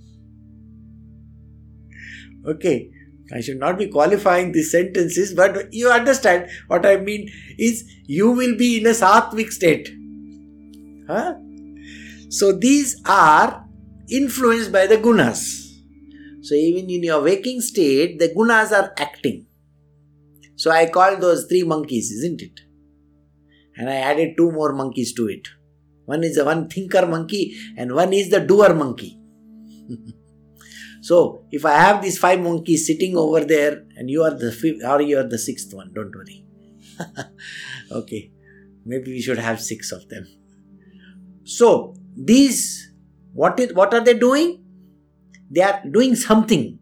Okay, 2.45 2.91
I 3.33 3.41
should 3.41 3.59
not 3.59 3.77
be 3.77 3.87
qualifying 3.87 4.51
these 4.51 4.71
sentences, 4.71 5.33
but 5.33 5.73
you 5.73 5.89
understand 5.89 6.49
what 6.67 6.85
I 6.85 6.97
mean 6.97 7.29
is 7.57 7.83
you 8.05 8.31
will 8.31 8.57
be 8.57 8.79
in 8.79 8.87
a 8.87 8.91
sattvic 8.91 9.51
state. 9.51 9.89
Huh? 11.07 11.35
So 12.29 12.53
these 12.53 13.01
are 13.05 13.65
influenced 14.09 14.71
by 14.71 14.87
the 14.87 14.97
gunas. 14.97 15.65
So 16.41 16.55
even 16.55 16.89
in 16.89 17.03
your 17.03 17.21
waking 17.21 17.61
state, 17.61 18.19
the 18.19 18.29
gunas 18.29 18.71
are 18.71 18.93
acting. 18.97 19.45
So 20.55 20.71
I 20.71 20.89
call 20.89 21.17
those 21.17 21.45
three 21.45 21.63
monkeys, 21.63 22.11
isn't 22.11 22.41
it? 22.41 22.59
And 23.75 23.89
I 23.89 23.95
added 23.95 24.35
two 24.37 24.51
more 24.51 24.73
monkeys 24.73 25.13
to 25.13 25.27
it. 25.27 25.47
One 26.05 26.23
is 26.23 26.35
the 26.35 26.45
one 26.45 26.69
thinker 26.69 27.05
monkey, 27.05 27.55
and 27.77 27.93
one 27.93 28.13
is 28.13 28.29
the 28.29 28.39
doer 28.39 28.73
monkey. 28.73 29.19
So 31.07 31.45
if 31.51 31.63
I 31.63 31.75
have 31.79 32.01
these 32.01 32.17
five 32.17 32.41
monkeys 32.41 32.85
sitting 32.85 33.15
over 33.15 33.45
there 33.45 33.85
and 33.95 34.09
you 34.09 34.23
are 34.23 34.33
the 34.43 34.51
fifth 34.51 34.83
or 34.83 35.01
you 35.01 35.17
are 35.17 35.29
the 35.33 35.37
sixth 35.37 35.73
one, 35.73 35.93
don't 35.93 36.13
worry. 36.13 36.45
okay, 37.99 38.29
maybe 38.85 39.11
we 39.11 39.21
should 39.21 39.37
have 39.37 39.61
six 39.61 39.93
of 39.93 40.09
them. 40.09 40.27
So 41.45 41.95
these 42.13 42.91
what 43.31 43.57
is 43.57 43.73
what 43.73 43.93
are 43.93 44.03
they 44.03 44.15
doing? 44.15 44.65
They 45.49 45.61
are 45.61 45.81
doing 45.89 46.15
something. 46.15 46.79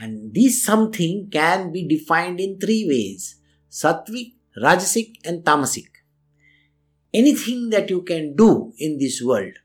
And 0.00 0.32
this 0.32 0.64
something 0.64 1.28
can 1.30 1.70
be 1.70 1.86
defined 1.86 2.40
in 2.40 2.58
three 2.58 2.86
ways 2.88 3.38
sattvic, 3.70 4.36
rajasic, 4.56 5.16
and 5.26 5.44
tamasic. 5.44 5.88
Anything 7.12 7.68
that 7.70 7.90
you 7.90 8.00
can 8.00 8.36
do 8.36 8.72
in 8.78 8.96
this 8.96 9.20
world 9.22 9.58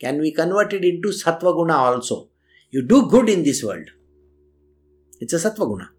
can 0.00 0.20
be 0.20 0.30
converted 0.30 0.84
into 0.84 1.08
sattva 1.08 1.52
guna 1.56 1.74
also 1.74 2.28
You 2.72 2.82
do 2.82 3.06
good 3.08 3.28
in 3.28 3.42
this 3.44 3.62
world. 3.62 3.88
It's 5.20 5.34
a 5.34 5.36
sattva 5.36 5.68
guna. 5.68 5.90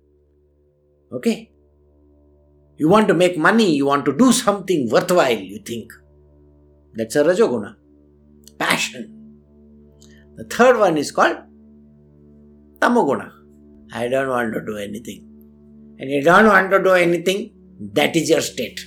Okay? 1.13 1.51
You 2.77 2.89
want 2.89 3.08
to 3.08 3.13
make 3.13 3.38
money, 3.38 3.75
you 3.75 3.86
want 3.86 4.06
to 4.06 4.18
do 4.18 4.32
something 4.32 4.89
worthwhile, 4.89 5.38
you 5.38 5.60
think. 5.60 5.94
That's 6.96 7.15
a 7.15 7.24
rajoguna. 7.24 7.75
Passion. 8.58 9.06
The 10.36 10.46
third 10.46 10.80
one 10.80 10.98
is 10.98 11.12
called 11.12 11.38
tamoguna. 12.80 13.32
I 13.94 14.08
don't 14.08 14.30
want 14.30 14.53
to 14.56 14.65
do 14.65 14.77
anything. 14.77 15.30
And 16.00 16.10
you 16.10 16.24
don't 16.24 16.48
want 16.48 16.72
to 16.72 16.82
do 16.82 16.94
anything, 16.94 17.53
that 17.94 18.15
is 18.15 18.32
your 18.32 18.42
state. 18.42 18.80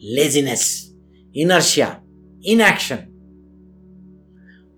Laziness, 0.00 0.92
inertia, 1.34 2.00
inaction. 2.42 3.12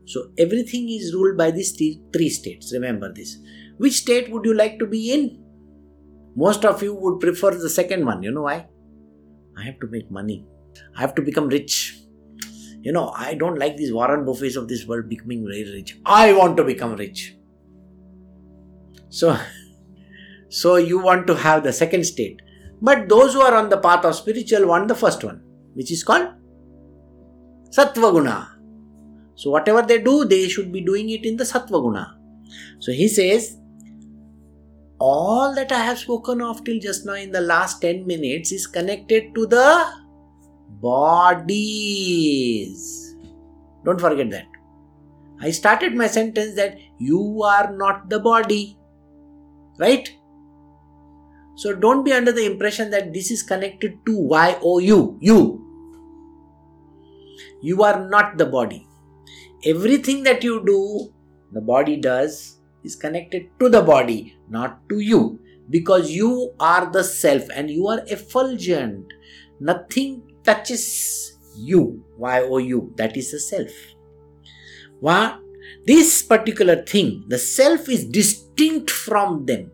So 0.08 0.30
everything 0.38 0.88
is 0.88 1.12
ruled 1.14 1.36
by 1.36 1.50
these 1.50 1.72
three 1.72 2.30
states. 2.30 2.72
Remember 2.72 3.12
this. 3.12 3.36
Which 3.76 3.98
state 3.98 4.30
would 4.30 4.46
you 4.46 4.54
like 4.54 4.78
to 4.78 4.86
be 4.86 5.12
in? 5.12 5.44
Most 6.34 6.64
of 6.64 6.82
you 6.82 6.94
would 6.94 7.20
prefer 7.20 7.50
the 7.50 7.68
second 7.68 8.06
one. 8.06 8.22
You 8.22 8.30
know 8.30 8.42
why? 8.42 8.66
I 9.58 9.64
have 9.64 9.78
to 9.80 9.86
make 9.88 10.10
money. 10.10 10.46
I 10.96 11.00
have 11.02 11.14
to 11.16 11.22
become 11.22 11.48
rich. 11.48 11.98
You 12.80 12.92
know, 12.92 13.10
I 13.10 13.34
don't 13.34 13.58
like 13.58 13.76
these 13.76 13.92
Warren 13.92 14.24
Buffetts 14.24 14.56
of 14.56 14.66
this 14.66 14.86
world 14.86 15.10
becoming 15.10 15.44
very 15.44 15.70
rich. 15.70 15.98
I 16.06 16.32
want 16.32 16.56
to 16.56 16.64
become 16.64 16.96
rich. 16.96 17.36
So, 19.10 19.38
so 20.48 20.76
you 20.76 21.00
want 21.00 21.26
to 21.26 21.34
have 21.34 21.64
the 21.64 21.72
second 21.72 22.04
state. 22.04 22.40
But 22.80 23.10
those 23.10 23.34
who 23.34 23.42
are 23.42 23.54
on 23.54 23.68
the 23.68 23.76
path 23.78 24.06
of 24.06 24.14
spiritual 24.14 24.68
want 24.68 24.88
the 24.88 24.94
first 24.94 25.22
one, 25.22 25.42
which 25.74 25.92
is 25.92 26.02
called 26.02 26.28
Sattva 27.70 28.12
Guna. 28.12 28.57
So 29.38 29.50
whatever 29.50 29.82
they 29.82 29.98
do, 30.02 30.24
they 30.24 30.48
should 30.48 30.72
be 30.72 30.80
doing 30.80 31.10
it 31.10 31.24
in 31.24 31.36
the 31.36 31.44
Sattva 31.44 31.80
Guna. 31.80 32.18
So 32.80 32.90
he 32.90 33.06
says, 33.06 33.56
all 34.98 35.54
that 35.54 35.70
I 35.70 35.78
have 35.78 36.00
spoken 36.00 36.42
of 36.42 36.64
till 36.64 36.80
just 36.80 37.06
now 37.06 37.12
in 37.12 37.30
the 37.30 37.40
last 37.40 37.80
10 37.80 38.04
minutes 38.04 38.50
is 38.50 38.66
connected 38.66 39.32
to 39.36 39.46
the 39.46 39.86
bodies. 40.80 42.34
Don't 43.84 44.00
forget 44.00 44.28
that. 44.30 44.46
I 45.40 45.52
started 45.52 45.94
my 45.94 46.08
sentence 46.08 46.56
that 46.56 46.76
you 46.98 47.40
are 47.44 47.70
not 47.76 48.10
the 48.10 48.18
body. 48.18 48.76
Right? 49.78 50.10
So 51.54 51.76
don't 51.76 52.02
be 52.02 52.12
under 52.12 52.32
the 52.32 52.44
impression 52.44 52.90
that 52.90 53.12
this 53.12 53.30
is 53.30 53.44
connected 53.44 54.04
to 54.04 54.18
Y 54.18 54.58
O 54.62 54.80
U. 54.80 55.16
You. 55.20 55.64
You 57.62 57.84
are 57.84 58.04
not 58.08 58.36
the 58.36 58.46
body. 58.46 58.87
Everything 59.64 60.22
that 60.22 60.44
you 60.44 60.64
do, 60.64 61.12
the 61.52 61.60
body 61.60 61.96
does, 61.96 62.58
is 62.84 62.94
connected 62.94 63.48
to 63.58 63.68
the 63.68 63.82
body, 63.82 64.36
not 64.48 64.88
to 64.88 65.00
you. 65.00 65.40
Because 65.70 66.10
you 66.10 66.54
are 66.58 66.90
the 66.90 67.04
self 67.04 67.42
and 67.54 67.70
you 67.70 67.88
are 67.88 68.02
effulgent. 68.06 69.12
Nothing 69.60 70.22
touches 70.42 71.36
you. 71.56 72.04
Y 72.16 72.40
O 72.40 72.58
U. 72.58 72.94
That 72.96 73.16
is 73.16 73.32
the 73.32 73.40
self. 73.40 73.70
What? 75.00 75.40
This 75.84 76.22
particular 76.22 76.82
thing, 76.84 77.24
the 77.28 77.38
self 77.38 77.88
is 77.88 78.04
distinct 78.04 78.90
from 78.90 79.44
them. 79.44 79.70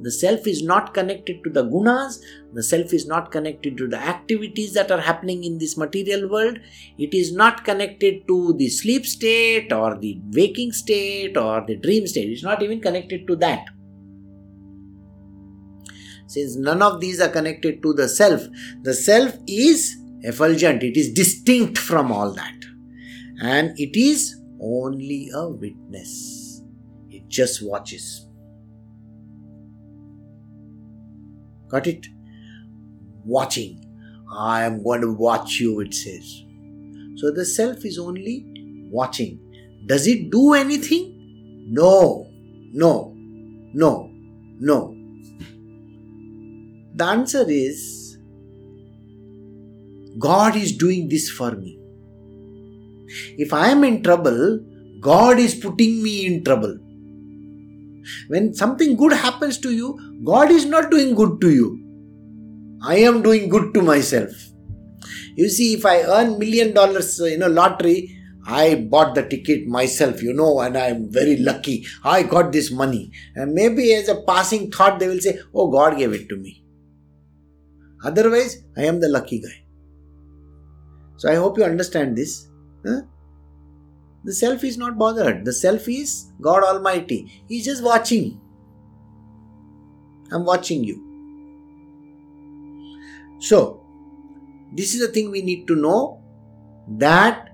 The 0.00 0.12
self 0.12 0.46
is 0.46 0.62
not 0.62 0.94
connected 0.94 1.42
to 1.42 1.50
the 1.50 1.64
gunas, 1.64 2.20
the 2.52 2.62
self 2.62 2.92
is 2.92 3.06
not 3.06 3.32
connected 3.32 3.76
to 3.78 3.88
the 3.88 3.98
activities 3.98 4.72
that 4.74 4.92
are 4.92 5.00
happening 5.00 5.42
in 5.42 5.58
this 5.58 5.76
material 5.76 6.30
world, 6.30 6.58
it 6.98 7.14
is 7.14 7.32
not 7.32 7.64
connected 7.64 8.28
to 8.28 8.54
the 8.58 8.68
sleep 8.68 9.06
state 9.06 9.72
or 9.72 9.98
the 9.98 10.20
waking 10.32 10.70
state 10.70 11.36
or 11.36 11.64
the 11.66 11.76
dream 11.76 12.06
state, 12.06 12.30
it's 12.30 12.44
not 12.44 12.62
even 12.62 12.80
connected 12.80 13.26
to 13.26 13.34
that. 13.36 13.66
Since 16.28 16.56
none 16.56 16.82
of 16.82 17.00
these 17.00 17.20
are 17.20 17.30
connected 17.30 17.82
to 17.82 17.92
the 17.92 18.08
self, 18.08 18.42
the 18.82 18.94
self 18.94 19.34
is 19.48 19.96
effulgent, 20.20 20.82
it 20.82 20.96
is 20.96 21.12
distinct 21.12 21.78
from 21.78 22.12
all 22.12 22.32
that. 22.34 22.54
And 23.40 23.78
it 23.78 23.98
is 23.98 24.40
only 24.60 25.30
a 25.34 25.48
witness, 25.48 26.62
it 27.08 27.26
just 27.28 27.66
watches. 27.66 28.27
Got 31.68 31.86
it? 31.86 32.06
Watching. 33.24 33.84
I 34.32 34.64
am 34.64 34.82
going 34.82 35.00
to 35.02 35.12
watch 35.12 35.58
you, 35.60 35.80
it 35.80 35.94
says. 35.94 36.44
So 37.16 37.30
the 37.30 37.44
self 37.44 37.84
is 37.84 37.98
only 37.98 38.44
watching. 38.90 39.40
Does 39.86 40.06
it 40.06 40.30
do 40.30 40.54
anything? 40.54 41.66
No, 41.70 42.30
no, 42.72 43.14
no, 43.16 44.10
no. 44.58 44.94
The 46.94 47.04
answer 47.04 47.44
is 47.48 48.18
God 50.18 50.56
is 50.56 50.76
doing 50.76 51.08
this 51.08 51.30
for 51.30 51.52
me. 51.52 51.78
If 53.38 53.52
I 53.52 53.68
am 53.68 53.84
in 53.84 54.02
trouble, 54.02 54.60
God 55.00 55.38
is 55.38 55.54
putting 55.54 56.02
me 56.02 56.26
in 56.26 56.44
trouble. 56.44 56.76
When 58.28 58.54
something 58.54 58.96
good 58.96 59.12
happens 59.12 59.58
to 59.58 59.70
you, 59.70 59.98
God 60.24 60.50
is 60.50 60.66
not 60.66 60.90
doing 60.90 61.14
good 61.14 61.40
to 61.40 61.50
you. 61.50 61.84
I 62.82 62.96
am 62.96 63.22
doing 63.22 63.48
good 63.48 63.74
to 63.74 63.82
myself. 63.82 64.30
You 65.36 65.48
see, 65.48 65.74
if 65.74 65.86
I 65.86 66.02
earn 66.02 66.38
million 66.38 66.74
dollars 66.74 67.20
uh, 67.20 67.26
in 67.26 67.42
a 67.42 67.48
lottery, 67.48 68.14
I 68.46 68.74
bought 68.76 69.14
the 69.14 69.22
ticket 69.22 69.66
myself, 69.66 70.22
you 70.22 70.32
know, 70.32 70.60
and 70.60 70.76
I'm 70.76 71.12
very 71.12 71.36
lucky. 71.36 71.86
I 72.02 72.22
got 72.22 72.50
this 72.50 72.70
money. 72.72 73.12
And 73.36 73.52
maybe 73.52 73.94
as 73.94 74.08
a 74.08 74.22
passing 74.22 74.70
thought, 74.70 74.98
they 74.98 75.08
will 75.08 75.20
say, 75.20 75.38
Oh, 75.54 75.70
God 75.70 75.98
gave 75.98 76.12
it 76.12 76.28
to 76.30 76.36
me. 76.36 76.64
Otherwise, 78.04 78.62
I 78.76 78.84
am 78.84 79.00
the 79.00 79.08
lucky 79.08 79.40
guy. 79.40 79.64
So 81.18 81.30
I 81.30 81.34
hope 81.34 81.58
you 81.58 81.64
understand 81.64 82.16
this. 82.16 82.48
Huh? 82.86 83.02
The 84.24 84.32
self 84.32 84.64
is 84.64 84.78
not 84.78 84.98
bothered. 84.98 85.44
The 85.44 85.52
self 85.52 85.88
is 85.88 86.32
God 86.40 86.62
Almighty. 86.62 87.44
He's 87.48 87.64
just 87.64 87.82
watching. 87.82 88.40
I'm 90.32 90.44
watching 90.44 90.84
you. 90.84 91.04
So, 93.40 93.82
this 94.72 94.94
is 94.94 95.00
the 95.00 95.08
thing 95.08 95.30
we 95.30 95.42
need 95.42 95.66
to 95.68 95.76
know 95.76 96.20
that 96.98 97.50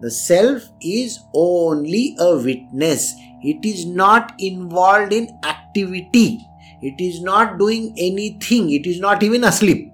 the 0.00 0.10
self 0.10 0.62
is 0.82 1.18
only 1.34 2.16
a 2.18 2.36
witness. 2.36 3.14
It 3.42 3.64
is 3.64 3.86
not 3.86 4.34
involved 4.38 5.12
in 5.12 5.28
activity. 5.44 6.38
It 6.82 7.00
is 7.00 7.22
not 7.22 7.58
doing 7.58 7.94
anything. 7.96 8.70
It 8.70 8.86
is 8.86 9.00
not 9.00 9.22
even 9.22 9.44
asleep. 9.44 9.90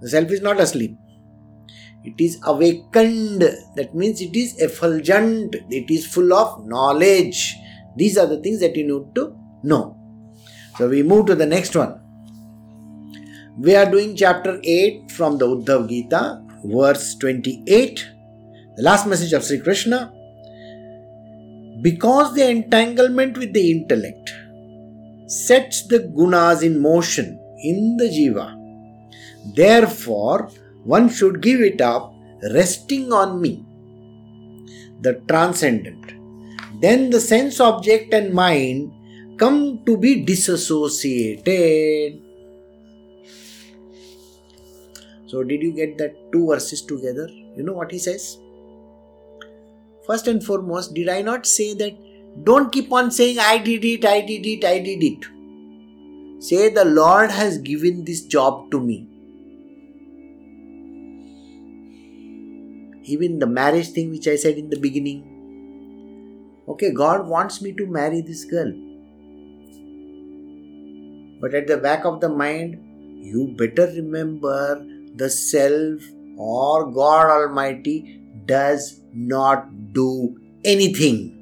The 0.00 0.08
self 0.08 0.30
is 0.30 0.42
not 0.42 0.60
asleep. 0.60 0.96
It 2.04 2.20
is 2.20 2.38
awakened. 2.44 3.42
That 3.76 3.94
means 3.94 4.20
it 4.20 4.36
is 4.36 4.60
effulgent. 4.60 5.56
It 5.70 5.90
is 5.90 6.06
full 6.06 6.32
of 6.32 6.66
knowledge. 6.66 7.54
These 7.96 8.18
are 8.18 8.26
the 8.26 8.38
things 8.38 8.60
that 8.60 8.76
you 8.76 8.84
need 8.84 9.14
to 9.14 9.41
know. 9.62 9.96
So 10.78 10.88
we 10.88 11.02
move 11.02 11.26
to 11.26 11.34
the 11.34 11.46
next 11.46 11.76
one. 11.76 12.00
We 13.58 13.74
are 13.76 13.90
doing 13.90 14.16
chapter 14.16 14.60
8 14.64 15.10
from 15.10 15.38
the 15.38 15.46
Uddhav 15.46 15.88
Gita, 15.88 16.42
verse 16.64 17.14
28. 17.16 18.08
The 18.76 18.82
last 18.82 19.06
message 19.06 19.32
of 19.34 19.44
Sri 19.44 19.60
Krishna. 19.60 20.12
Because 21.82 22.34
the 22.34 22.48
entanglement 22.48 23.36
with 23.36 23.52
the 23.52 23.70
intellect 23.70 24.32
sets 25.26 25.86
the 25.88 25.98
gunas 25.98 26.62
in 26.62 26.80
motion 26.80 27.38
in 27.62 27.96
the 27.96 28.04
jiva, 28.04 28.56
therefore 29.54 30.50
one 30.84 31.08
should 31.08 31.40
give 31.40 31.60
it 31.60 31.80
up, 31.80 32.14
resting 32.52 33.12
on 33.12 33.40
me, 33.40 33.64
the 35.00 35.14
transcendent. 35.28 36.12
Then 36.80 37.10
the 37.10 37.20
sense 37.20 37.60
object 37.60 38.12
and 38.14 38.32
mind 38.32 38.92
come 39.42 39.84
to 39.86 39.96
be 39.96 40.24
disassociated. 40.24 42.20
So, 45.26 45.42
did 45.42 45.62
you 45.62 45.72
get 45.72 45.98
that 45.98 46.16
two 46.32 46.46
verses 46.48 46.82
together? 46.82 47.28
You 47.56 47.62
know 47.62 47.72
what 47.72 47.90
he 47.90 47.98
says? 47.98 48.38
First 50.06 50.28
and 50.28 50.44
foremost, 50.44 50.94
did 50.94 51.08
I 51.08 51.22
not 51.22 51.46
say 51.46 51.74
that 51.74 51.96
don't 52.44 52.72
keep 52.72 52.92
on 52.92 53.10
saying, 53.10 53.38
I 53.38 53.58
did 53.58 53.84
it, 53.84 54.04
I 54.04 54.20
did 54.20 54.46
it, 54.46 54.64
I 54.64 54.78
did 54.78 55.02
it. 55.02 55.24
Say, 56.42 56.68
the 56.68 56.84
Lord 56.84 57.30
has 57.30 57.58
given 57.58 58.04
this 58.04 58.22
job 58.22 58.70
to 58.72 58.80
me. 58.80 59.06
even 63.04 63.38
the 63.38 63.46
marriage 63.46 63.88
thing 63.90 64.10
which 64.10 64.28
I 64.28 64.36
said 64.36 64.56
in 64.56 64.70
the 64.70 64.78
beginning. 64.78 65.28
Okay, 66.68 66.92
God 66.92 67.26
wants 67.26 67.60
me 67.60 67.72
to 67.72 67.86
marry 67.86 68.20
this 68.20 68.44
girl. 68.44 68.72
But 71.42 71.54
at 71.54 71.66
the 71.66 71.76
back 71.76 72.04
of 72.04 72.20
the 72.20 72.28
mind, 72.28 72.78
you 73.20 73.54
better 73.58 73.86
remember 73.86 74.86
the 75.16 75.28
self 75.28 76.00
or 76.38 76.90
God 76.92 77.26
Almighty 77.26 78.20
does 78.46 79.00
not 79.12 79.92
do 79.92 80.36
anything. 80.64 81.38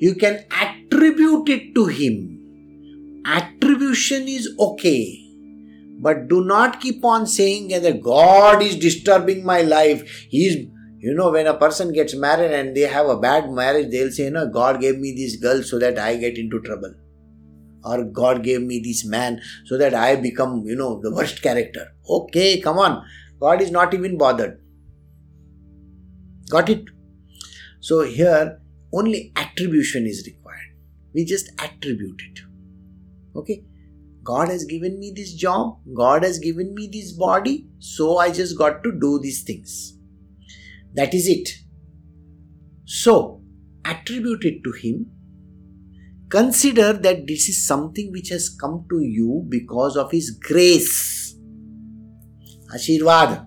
You 0.00 0.14
can 0.14 0.44
attribute 0.50 1.50
it 1.50 1.74
to 1.74 1.84
Him. 1.86 3.22
Attribution 3.26 4.26
is 4.26 4.48
okay. 4.58 5.24
But 6.00 6.28
do 6.28 6.42
not 6.44 6.80
keep 6.80 7.04
on 7.04 7.26
saying 7.26 7.68
that 7.68 8.02
God 8.02 8.62
is 8.62 8.76
disturbing 8.76 9.44
my 9.44 9.60
life. 9.62 10.26
He 10.30 10.46
is, 10.46 10.56
you 10.98 11.14
know, 11.14 11.30
when 11.30 11.46
a 11.46 11.54
person 11.54 11.92
gets 11.92 12.14
married 12.14 12.52
and 12.52 12.74
they 12.74 12.82
have 12.82 13.06
a 13.08 13.18
bad 13.18 13.50
marriage, 13.50 13.90
they'll 13.90 14.10
say, 14.10 14.30
No, 14.30 14.48
God 14.48 14.80
gave 14.80 14.98
me 14.98 15.12
this 15.14 15.36
girl 15.36 15.62
so 15.62 15.78
that 15.78 15.98
I 15.98 16.16
get 16.16 16.38
into 16.38 16.60
trouble. 16.62 16.94
Or 17.88 18.04
God 18.04 18.42
gave 18.42 18.62
me 18.62 18.80
this 18.80 19.04
man 19.04 19.40
so 19.64 19.78
that 19.78 19.94
I 19.94 20.16
become, 20.16 20.62
you 20.66 20.76
know, 20.76 21.00
the 21.00 21.12
worst 21.14 21.42
character. 21.42 21.88
Okay, 22.08 22.60
come 22.60 22.78
on. 22.78 23.02
God 23.40 23.62
is 23.62 23.70
not 23.70 23.94
even 23.94 24.18
bothered. 24.18 24.60
Got 26.50 26.68
it? 26.68 26.84
So 27.80 28.02
here 28.02 28.60
only 28.92 29.32
attribution 29.36 30.06
is 30.06 30.24
required. 30.26 30.74
We 31.14 31.24
just 31.24 31.50
attribute 31.58 32.20
it. 32.30 32.40
Okay? 33.36 33.64
God 34.22 34.48
has 34.48 34.64
given 34.64 34.98
me 34.98 35.12
this 35.16 35.32
job, 35.32 35.78
God 35.94 36.22
has 36.22 36.38
given 36.38 36.74
me 36.74 36.88
this 36.92 37.12
body, 37.12 37.66
so 37.78 38.18
I 38.18 38.30
just 38.30 38.58
got 38.58 38.84
to 38.84 38.92
do 38.92 39.18
these 39.18 39.42
things. 39.42 39.96
That 40.94 41.14
is 41.14 41.28
it. 41.28 41.48
So, 42.84 43.40
attribute 43.84 44.44
it 44.44 44.62
to 44.64 44.72
Him. 44.72 45.06
Consider 46.28 46.92
that 46.92 47.26
this 47.26 47.48
is 47.48 47.66
something 47.66 48.12
which 48.12 48.28
has 48.28 48.48
come 48.48 48.84
to 48.90 49.00
you 49.00 49.46
because 49.48 49.96
of 49.96 50.10
His 50.10 50.30
grace. 50.30 51.36
Ashirvad. 52.74 53.46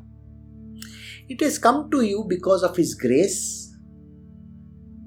It 1.29 1.39
has 1.41 1.57
come 1.57 1.89
to 1.91 2.01
you 2.01 2.25
because 2.27 2.63
of 2.63 2.75
His 2.75 2.95
grace. 2.95 3.73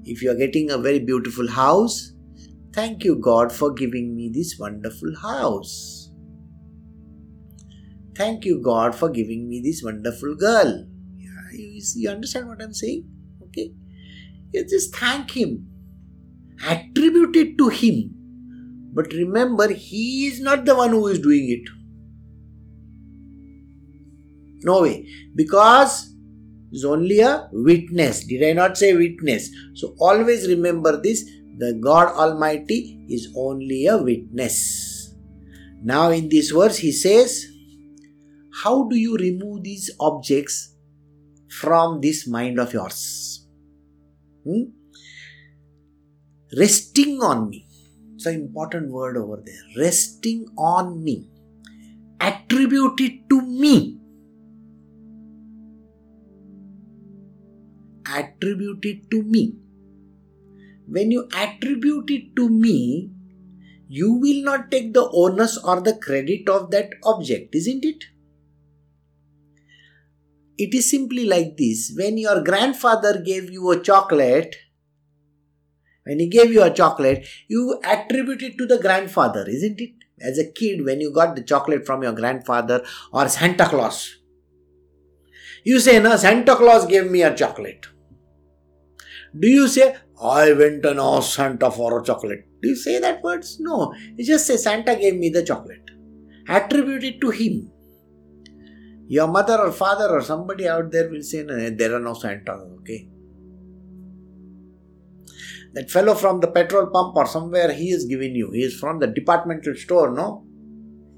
If 0.03 0.21
you 0.21 0.31
are 0.31 0.35
getting 0.35 0.71
a 0.71 0.77
very 0.77 0.99
beautiful 0.99 1.49
house, 1.49 2.15
Thank 2.75 3.05
you, 3.05 3.15
God, 3.15 3.53
for 3.53 3.71
giving 3.71 4.17
me 4.17 4.29
this 4.33 4.59
wonderful 4.59 5.15
house. 5.21 6.11
Thank 8.17 8.43
you, 8.43 8.61
God, 8.61 8.93
for 8.93 9.09
giving 9.09 9.47
me 9.47 9.61
this 9.63 9.81
wonderful 9.81 10.35
girl. 10.35 10.85
Yeah, 11.15 11.29
you, 11.53 11.81
you 11.95 12.09
understand 12.09 12.49
what 12.49 12.61
I'm 12.61 12.73
saying? 12.73 13.05
Okay? 13.43 13.71
You 14.51 14.65
just 14.67 14.93
thank 14.93 15.31
Him, 15.31 15.69
attribute 16.63 17.35
it 17.35 17.57
to 17.57 17.69
Him. 17.69 18.11
But 18.93 19.11
remember, 19.13 19.71
He 19.73 20.27
is 20.27 20.39
not 20.39 20.65
the 20.65 20.75
one 20.75 20.91
who 20.91 21.07
is 21.07 21.19
doing 21.19 21.49
it. 21.49 21.69
No 24.63 24.81
way. 24.81 25.07
Because 25.35 26.15
is 26.71 26.83
only 26.83 27.19
a 27.19 27.47
witness. 27.51 28.25
Did 28.25 28.43
I 28.43 28.53
not 28.53 28.77
say 28.77 28.93
witness? 28.93 29.49
So 29.73 29.95
always 29.99 30.47
remember 30.47 31.01
this 31.01 31.23
the 31.57 31.73
God 31.73 32.09
Almighty 32.09 33.05
is 33.09 33.31
only 33.35 33.85
a 33.85 33.97
witness. 33.97 35.15
Now, 35.81 36.09
in 36.09 36.27
this 36.27 36.51
verse, 36.51 36.77
he 36.77 36.91
says, 36.91 37.45
How 38.63 38.87
do 38.89 38.97
you 38.97 39.15
remove 39.15 39.63
these 39.63 39.89
objects 39.99 40.75
from 41.49 42.01
this 42.01 42.27
mind 42.27 42.59
of 42.59 42.73
yours? 42.73 43.47
Hmm? 44.43 44.63
Resting 46.57 47.21
on 47.21 47.49
me. 47.49 47.67
It's 48.15 48.25
an 48.25 48.35
important 48.35 48.89
word 48.89 49.17
over 49.17 49.41
there. 49.45 49.83
Resting 49.83 50.47
on 50.57 51.03
me. 51.03 51.29
Attribute 52.19 52.99
it 53.01 53.29
to 53.29 53.41
me. 53.41 53.99
Attribute 58.07 58.85
it 58.85 59.11
to 59.11 59.21
me 59.23 59.57
when 60.87 61.11
you 61.11 61.27
attribute 61.33 62.09
it 62.11 62.35
to 62.35 62.49
me, 62.49 63.11
you 63.87 64.13
will 64.13 64.43
not 64.43 64.71
take 64.71 64.93
the 64.93 65.09
onus 65.11 65.57
or 65.57 65.81
the 65.81 65.95
credit 65.95 66.49
of 66.49 66.71
that 66.71 66.89
object, 67.03 67.55
isn't 67.55 67.83
it? 67.85 68.03
It 70.57 70.73
is 70.73 70.89
simply 70.89 71.25
like 71.25 71.57
this 71.57 71.93
when 71.95 72.17
your 72.17 72.41
grandfather 72.43 73.19
gave 73.19 73.51
you 73.51 73.71
a 73.71 73.81
chocolate, 73.81 74.55
when 76.05 76.19
he 76.19 76.27
gave 76.27 76.51
you 76.51 76.63
a 76.63 76.71
chocolate, 76.71 77.27
you 77.47 77.79
attribute 77.83 78.43
it 78.43 78.57
to 78.57 78.65
the 78.65 78.77
grandfather, 78.77 79.45
isn't 79.47 79.81
it? 79.81 79.93
As 80.21 80.37
a 80.37 80.49
kid, 80.49 80.85
when 80.85 81.01
you 81.01 81.11
got 81.11 81.35
the 81.35 81.43
chocolate 81.43 81.85
from 81.85 82.03
your 82.03 82.13
grandfather 82.13 82.85
or 83.11 83.27
Santa 83.27 83.65
Claus, 83.65 84.15
you 85.63 85.79
say, 85.79 85.99
No, 85.99 86.15
Santa 86.15 86.55
Claus 86.55 86.85
gave 86.85 87.09
me 87.09 87.23
a 87.23 87.35
chocolate. 87.35 87.87
Do 89.37 89.47
you 89.47 89.67
say, 89.67 89.95
I 90.21 90.53
went 90.53 90.85
and 90.85 90.99
asked 90.99 91.33
Santa 91.33 91.69
for 91.71 91.99
a 91.99 92.03
chocolate. 92.03 92.45
Do 92.61 92.69
you 92.69 92.75
say 92.75 92.99
that 92.99 93.21
words? 93.21 93.57
No. 93.59 93.93
You 94.15 94.25
just 94.25 94.47
say 94.47 94.57
Santa 94.57 94.95
gave 94.95 95.17
me 95.17 95.29
the 95.29 95.43
chocolate. 95.43 95.89
Attribute 96.47 97.03
it 97.03 97.19
to 97.21 97.31
him. 97.31 97.71
Your 99.07 99.27
mother 99.27 99.59
or 99.59 99.71
father 99.71 100.09
or 100.09 100.21
somebody 100.21 100.67
out 100.67 100.91
there 100.91 101.09
will 101.09 101.21
say, 101.21 101.43
no, 101.43 101.69
there 101.69 101.95
are 101.95 101.99
no 101.99 102.13
Santas, 102.13 102.61
okay? 102.79 103.09
That 105.75 105.91
fellow 105.91 106.15
from 106.15 106.39
the 106.39 106.47
petrol 106.47 106.87
pump 106.87 107.15
or 107.15 107.27
somewhere 107.27 107.71
he 107.71 107.91
is 107.91 108.05
giving 108.05 108.33
you. 108.33 108.49
He 108.51 108.63
is 108.63 108.79
from 108.79 108.99
the 108.99 109.07
departmental 109.07 109.75
store, 109.75 110.11
no? 110.11 110.45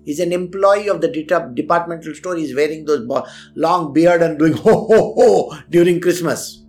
He's 0.03 0.19
an 0.19 0.33
employee 0.33 0.89
of 0.89 1.01
the 1.01 1.09
departmental 1.53 2.15
store. 2.15 2.37
He's 2.37 2.55
wearing 2.55 2.85
those 2.85 3.07
long 3.55 3.93
beard 3.93 4.21
and 4.21 4.39
doing 4.39 4.53
ho 4.65 4.87
ho 4.87 5.13
ho 5.15 5.57
during 5.69 6.01
Christmas. 6.01 6.63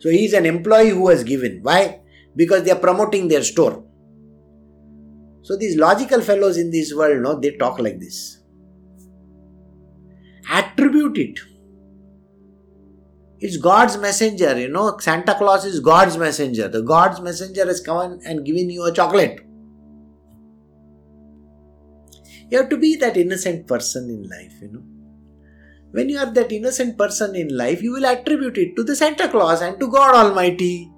So 0.00 0.10
he 0.10 0.24
is 0.24 0.32
an 0.32 0.44
employee 0.44 0.90
who 0.90 1.08
has 1.08 1.24
given. 1.24 1.60
Why? 1.62 2.00
Because 2.34 2.64
they 2.64 2.70
are 2.70 2.78
promoting 2.78 3.28
their 3.28 3.42
store. 3.42 3.84
So 5.42 5.56
these 5.56 5.76
logical 5.76 6.22
fellows 6.22 6.56
in 6.56 6.70
this 6.70 6.94
world, 6.94 7.22
no, 7.22 7.38
they 7.38 7.56
talk 7.56 7.78
like 7.78 8.00
this. 8.00 8.38
Attribute 10.50 11.18
it. 11.18 11.40
It's 13.46 13.58
God's 13.58 13.98
messenger, 13.98 14.58
you 14.58 14.68
know. 14.68 14.96
Santa 14.96 15.34
Claus 15.34 15.66
is 15.66 15.78
God's 15.78 16.16
messenger. 16.16 16.66
The 16.66 16.80
God's 16.80 17.20
messenger 17.20 17.66
has 17.66 17.78
come 17.78 18.18
and 18.24 18.42
given 18.42 18.70
you 18.70 18.86
a 18.86 18.90
chocolate. 18.90 19.40
You 22.50 22.56
have 22.56 22.70
to 22.70 22.78
be 22.78 22.96
that 22.96 23.18
innocent 23.18 23.66
person 23.66 24.08
in 24.08 24.22
life, 24.30 24.54
you 24.62 24.72
know. 24.72 24.82
When 25.90 26.08
you 26.08 26.16
are 26.20 26.32
that 26.32 26.52
innocent 26.52 26.96
person 26.96 27.36
in 27.36 27.54
life, 27.54 27.82
you 27.82 27.92
will 27.92 28.06
attribute 28.06 28.56
it 28.56 28.76
to 28.76 28.82
the 28.82 28.96
Santa 28.96 29.28
Claus 29.28 29.60
and 29.60 29.78
to 29.78 29.90
God 29.90 30.14
Almighty. 30.14 30.90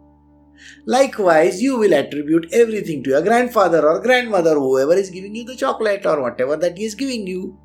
Likewise, 0.87 1.61
you 1.61 1.77
will 1.77 1.95
attribute 1.95 2.47
everything 2.53 3.03
to 3.03 3.11
your 3.11 3.23
grandfather 3.23 3.85
or 3.89 4.01
grandmother, 4.01 4.55
whoever 4.55 4.95
is 4.95 5.11
giving 5.11 5.35
you 5.35 5.45
the 5.45 5.57
chocolate 5.57 6.07
or 6.07 6.23
whatever 6.23 6.57
that 6.57 6.79
he 6.79 6.85
is 6.85 6.95
giving 6.95 7.27
you. 7.27 7.59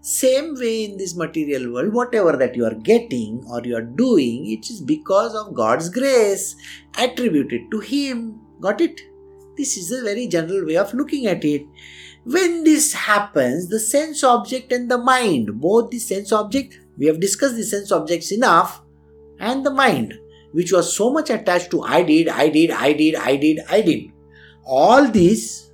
Same 0.00 0.54
way 0.54 0.84
in 0.84 0.96
this 0.96 1.16
material 1.16 1.72
world, 1.72 1.92
whatever 1.92 2.36
that 2.36 2.54
you 2.54 2.64
are 2.64 2.74
getting 2.74 3.44
or 3.50 3.60
you 3.64 3.76
are 3.76 3.82
doing, 3.82 4.46
it 4.50 4.70
is 4.70 4.80
because 4.80 5.34
of 5.34 5.54
God's 5.54 5.88
grace. 5.88 6.54
attributed 6.96 7.70
to 7.70 7.80
Him. 7.80 8.40
Got 8.60 8.80
it? 8.80 9.00
This 9.56 9.76
is 9.76 9.90
a 9.90 10.02
very 10.02 10.26
general 10.28 10.66
way 10.66 10.76
of 10.76 10.94
looking 10.94 11.26
at 11.26 11.44
it. 11.44 11.66
When 12.24 12.64
this 12.64 12.92
happens, 12.92 13.68
the 13.68 13.80
sense 13.80 14.22
object 14.24 14.72
and 14.72 14.90
the 14.90 14.98
mind, 14.98 15.60
both 15.60 15.90
the 15.90 15.98
sense 15.98 16.32
object, 16.32 16.78
we 16.98 17.06
have 17.06 17.20
discussed 17.20 17.56
the 17.56 17.62
sense 17.62 17.92
objects 17.92 18.32
enough, 18.32 18.82
and 19.38 19.64
the 19.64 19.70
mind, 19.70 20.14
which 20.52 20.72
was 20.72 20.94
so 20.94 21.12
much 21.12 21.30
attached 21.30 21.70
to 21.70 21.82
I 21.82 22.02
did, 22.02 22.28
I 22.28 22.48
did, 22.48 22.70
I 22.70 22.92
did, 22.92 23.14
I 23.14 23.36
did, 23.36 23.60
I 23.68 23.80
did. 23.80 24.12
All 24.64 25.08
this 25.08 25.65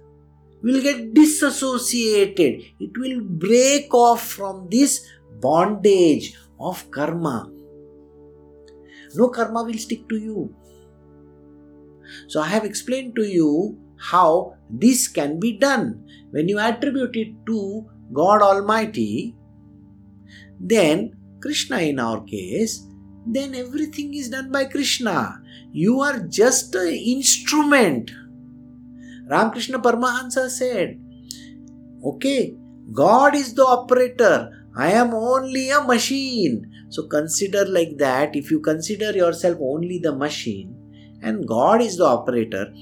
will 0.62 0.80
get 0.80 1.14
disassociated. 1.14 2.62
It 2.78 2.96
will 2.96 3.20
break 3.20 3.92
off 3.92 4.26
from 4.26 4.68
this 4.70 5.06
bondage 5.40 6.36
of 6.60 6.90
karma. 6.90 7.50
No 9.14 9.28
karma 9.28 9.64
will 9.64 9.78
stick 9.78 10.08
to 10.08 10.16
you. 10.16 10.54
So 12.28 12.40
I 12.40 12.46
have 12.48 12.64
explained 12.64 13.16
to 13.16 13.24
you 13.24 13.78
how 13.98 14.54
this 14.70 15.08
can 15.08 15.38
be 15.38 15.58
done. 15.58 16.04
When 16.30 16.48
you 16.48 16.58
attribute 16.58 17.16
it 17.16 17.46
to 17.46 17.86
God 18.12 18.42
Almighty, 18.42 19.36
then 20.60 21.16
Krishna 21.40 21.78
in 21.78 21.98
our 21.98 22.22
case, 22.24 22.86
then 23.26 23.54
everything 23.54 24.14
is 24.14 24.30
done 24.30 24.50
by 24.50 24.64
Krishna. 24.64 25.42
You 25.72 26.00
are 26.00 26.20
just 26.20 26.74
an 26.74 26.88
instrument. 26.88 28.10
Ramakrishna 29.32 29.78
Paramahansa 29.78 30.50
said, 30.50 31.00
Okay, 32.04 32.54
God 32.92 33.34
is 33.34 33.54
the 33.54 33.64
operator. 33.64 34.50
I 34.76 34.92
am 34.92 35.14
only 35.14 35.70
a 35.70 35.80
machine. 35.80 36.70
So 36.90 37.06
consider 37.06 37.64
like 37.66 37.96
that. 37.98 38.36
If 38.36 38.50
you 38.50 38.60
consider 38.60 39.12
yourself 39.12 39.58
only 39.60 39.98
the 39.98 40.14
machine 40.14 40.76
and 41.22 41.46
God 41.46 41.80
is 41.80 41.96
the 41.96 42.04
operator, 42.04 42.72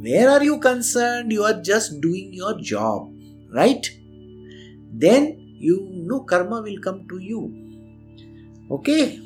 where 0.00 0.30
are 0.30 0.42
you 0.42 0.58
concerned? 0.58 1.32
You 1.32 1.42
are 1.44 1.60
just 1.60 2.00
doing 2.00 2.32
your 2.32 2.58
job, 2.60 3.12
right? 3.52 3.90
Then 4.92 5.36
you 5.58 5.88
know 5.90 6.20
karma 6.20 6.62
will 6.62 6.78
come 6.78 7.06
to 7.08 7.18
you. 7.18 7.42
Okay? 8.70 9.20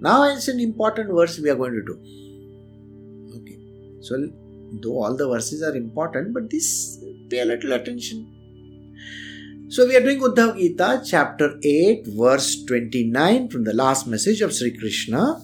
Now 0.00 0.24
it's 0.24 0.48
an 0.48 0.58
important 0.60 1.10
verse 1.12 1.38
we 1.38 1.50
are 1.50 1.56
going 1.56 1.74
to 1.74 1.82
do. 1.82 2.19
So, 4.00 4.16
though 4.82 5.02
all 5.02 5.16
the 5.16 5.28
verses 5.28 5.62
are 5.62 5.76
important, 5.76 6.34
but 6.34 6.50
this 6.50 7.02
pay 7.28 7.40
a 7.40 7.44
little 7.44 7.72
attention. 7.72 8.36
So, 9.68 9.86
we 9.86 9.96
are 9.96 10.00
doing 10.00 10.20
Uddhav 10.20 10.56
Gita, 10.56 11.02
chapter 11.06 11.58
8, 11.62 12.06
verse 12.08 12.64
29 12.64 13.48
from 13.50 13.64
the 13.64 13.74
last 13.74 14.06
message 14.06 14.40
of 14.40 14.52
Sri 14.52 14.76
Krishna. 14.76 15.40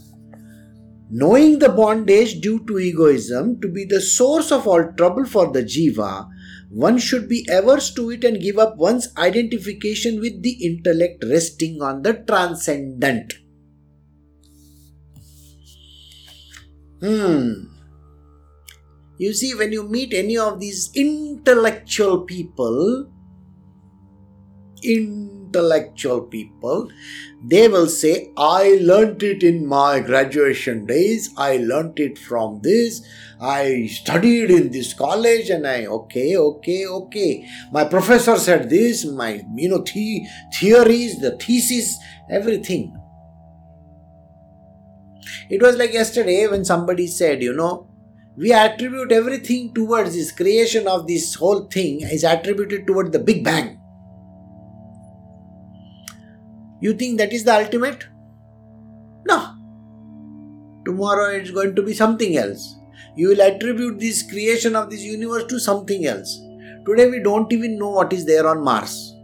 Knowing 1.08 1.60
the 1.60 1.68
bondage 1.68 2.40
due 2.40 2.66
to 2.66 2.78
egoism 2.80 3.60
to 3.60 3.68
be 3.68 3.84
the 3.84 4.00
source 4.00 4.50
of 4.50 4.66
all 4.66 4.92
trouble 4.96 5.24
for 5.24 5.52
the 5.52 5.62
jiva, 5.62 6.28
one 6.70 6.98
should 6.98 7.28
be 7.28 7.46
averse 7.48 7.94
to 7.94 8.10
it 8.10 8.24
and 8.24 8.40
give 8.40 8.58
up 8.58 8.76
one's 8.76 9.08
identification 9.16 10.20
with 10.20 10.42
the 10.42 10.64
intellect 10.64 11.22
resting 11.30 11.80
on 11.80 12.02
the 12.02 12.14
transcendent. 12.14 13.34
Hmm. 17.00 17.75
You 19.18 19.32
see, 19.32 19.54
when 19.54 19.72
you 19.72 19.88
meet 19.88 20.12
any 20.12 20.36
of 20.36 20.60
these 20.60 20.90
intellectual 20.94 22.20
people, 22.20 23.10
intellectual 24.82 26.20
people, 26.22 26.90
they 27.42 27.68
will 27.68 27.86
say, 27.86 28.30
I 28.36 28.78
learnt 28.82 29.22
it 29.22 29.42
in 29.42 29.66
my 29.66 30.00
graduation 30.00 30.84
days, 30.84 31.30
I 31.38 31.56
learnt 31.56 31.98
it 31.98 32.18
from 32.18 32.60
this, 32.62 33.00
I 33.40 33.86
studied 33.86 34.50
in 34.50 34.70
this 34.70 34.92
college, 34.92 35.48
and 35.48 35.66
I, 35.66 35.86
okay, 35.86 36.36
okay, 36.36 36.86
okay. 36.86 37.48
My 37.72 37.84
professor 37.84 38.36
said 38.36 38.68
this, 38.68 39.06
my, 39.06 39.42
you 39.54 39.70
know, 39.70 39.82
the, 39.82 40.26
theories, 40.58 41.20
the 41.20 41.38
thesis, 41.38 41.96
everything. 42.30 42.94
It 45.48 45.62
was 45.62 45.76
like 45.76 45.92
yesterday 45.94 46.46
when 46.48 46.64
somebody 46.64 47.06
said, 47.06 47.42
you 47.42 47.54
know, 47.54 47.88
we 48.36 48.52
attribute 48.52 49.12
everything 49.12 49.72
towards 49.72 50.14
this 50.14 50.30
creation 50.30 50.86
of 50.86 51.06
this 51.06 51.34
whole 51.34 51.66
thing 51.68 52.02
is 52.02 52.22
attributed 52.22 52.86
toward 52.86 53.12
the 53.12 53.18
Big 53.18 53.42
Bang. 53.42 53.80
You 56.80 56.92
think 56.92 57.16
that 57.18 57.32
is 57.32 57.44
the 57.44 57.54
ultimate? 57.54 58.06
No. 59.26 59.54
Tomorrow 60.84 61.36
it's 61.36 61.50
going 61.50 61.74
to 61.74 61.82
be 61.82 61.94
something 61.94 62.36
else. 62.36 62.76
You 63.16 63.28
will 63.28 63.40
attribute 63.40 63.98
this 63.98 64.22
creation 64.22 64.76
of 64.76 64.90
this 64.90 65.00
universe 65.00 65.44
to 65.44 65.58
something 65.58 66.04
else. 66.04 66.38
Today 66.84 67.08
we 67.08 67.20
don't 67.20 67.50
even 67.52 67.78
know 67.78 67.90
what 67.90 68.12
is 68.12 68.26
there 68.26 68.46
on 68.46 68.62
Mars. 68.62 69.14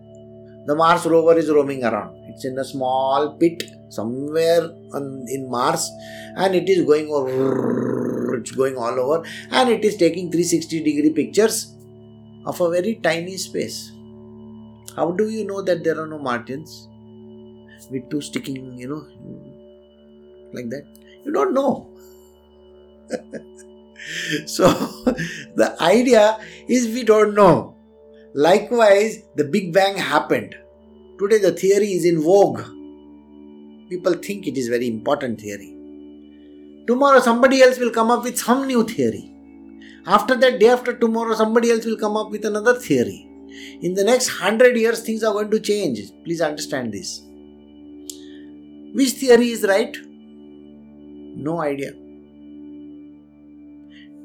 The 0.65 0.75
Mars 0.75 1.05
rover 1.05 1.39
is 1.39 1.51
roaming 1.51 1.85
around. 1.85 2.17
It's 2.31 2.47
in 2.47 2.59
a 2.59 2.65
small 2.65 3.37
pit 3.39 3.63
somewhere 3.91 4.63
on, 4.95 5.27
in 5.29 5.51
Mars 5.51 5.91
and 6.37 6.55
it 6.55 6.69
is 6.69 6.87
going 6.87 7.11
over, 7.11 8.02
it's 8.35 8.51
going 8.51 8.77
all 8.77 8.99
over 8.99 9.27
and 9.51 9.69
it 9.69 9.85
is 9.85 9.97
taking 9.97 10.31
360 10.31 10.83
degree 10.83 11.11
pictures 11.11 11.75
of 12.45 12.61
a 12.61 12.71
very 12.71 12.97
tiny 12.97 13.37
space. 13.37 13.93
How 14.97 15.13
do 15.13 15.29
you 15.29 15.47
know 15.47 15.63
that 15.63 15.85
there 15.85 16.01
are 16.01 16.07
no 16.07 16.19
Martians 16.19 16.89
with 17.91 18.09
two 18.11 18.21
sticking, 18.21 18.77
you 18.79 18.89
know, 18.89 19.07
like 20.53 20.69
that? 20.71 20.85
You 21.25 21.33
don't 21.33 21.55
know. 21.55 21.89
so 24.47 24.69
the 25.55 25.77
idea 25.81 26.39
is 26.69 26.89
we 26.89 27.05
don't 27.05 27.35
know. 27.35 27.77
Likewise, 28.35 29.23
the 29.37 29.45
Big 29.45 29.73
Bang 29.73 29.97
happened. 29.97 30.55
Today 31.19 31.39
the 31.39 31.53
theory 31.53 31.93
is 31.93 32.05
in 32.05 32.21
vogue 32.21 32.63
people 33.93 34.15
think 34.27 34.47
it 34.47 34.57
is 34.57 34.69
very 34.69 34.89
important 34.89 35.41
theory. 35.41 35.71
Tomorrow 36.87 37.21
somebody 37.21 37.63
else 37.63 37.79
will 37.79 37.91
come 37.91 38.11
up 38.11 38.25
with 38.25 38.39
some 38.39 38.67
new 38.67 38.85
theory. 38.85 39.33
After 40.05 40.35
that, 40.35 40.59
day 40.59 40.69
after 40.69 40.93
tomorrow, 40.95 41.35
somebody 41.35 41.71
else 41.71 41.85
will 41.85 41.97
come 41.97 42.17
up 42.17 42.31
with 42.31 42.45
another 42.45 42.75
theory. 42.75 43.29
In 43.83 43.95
the 43.95 44.03
next 44.03 44.29
hundred 44.29 44.77
years, 44.77 45.01
things 45.03 45.23
are 45.23 45.33
going 45.33 45.51
to 45.51 45.61
change. 45.61 46.01
Please 46.25 46.41
understand 46.41 46.93
this. 46.93 47.23
Which 48.95 49.13
theory 49.13 49.51
is 49.51 49.63
right? 49.63 49.97
No 51.37 51.61
idea. 51.61 51.93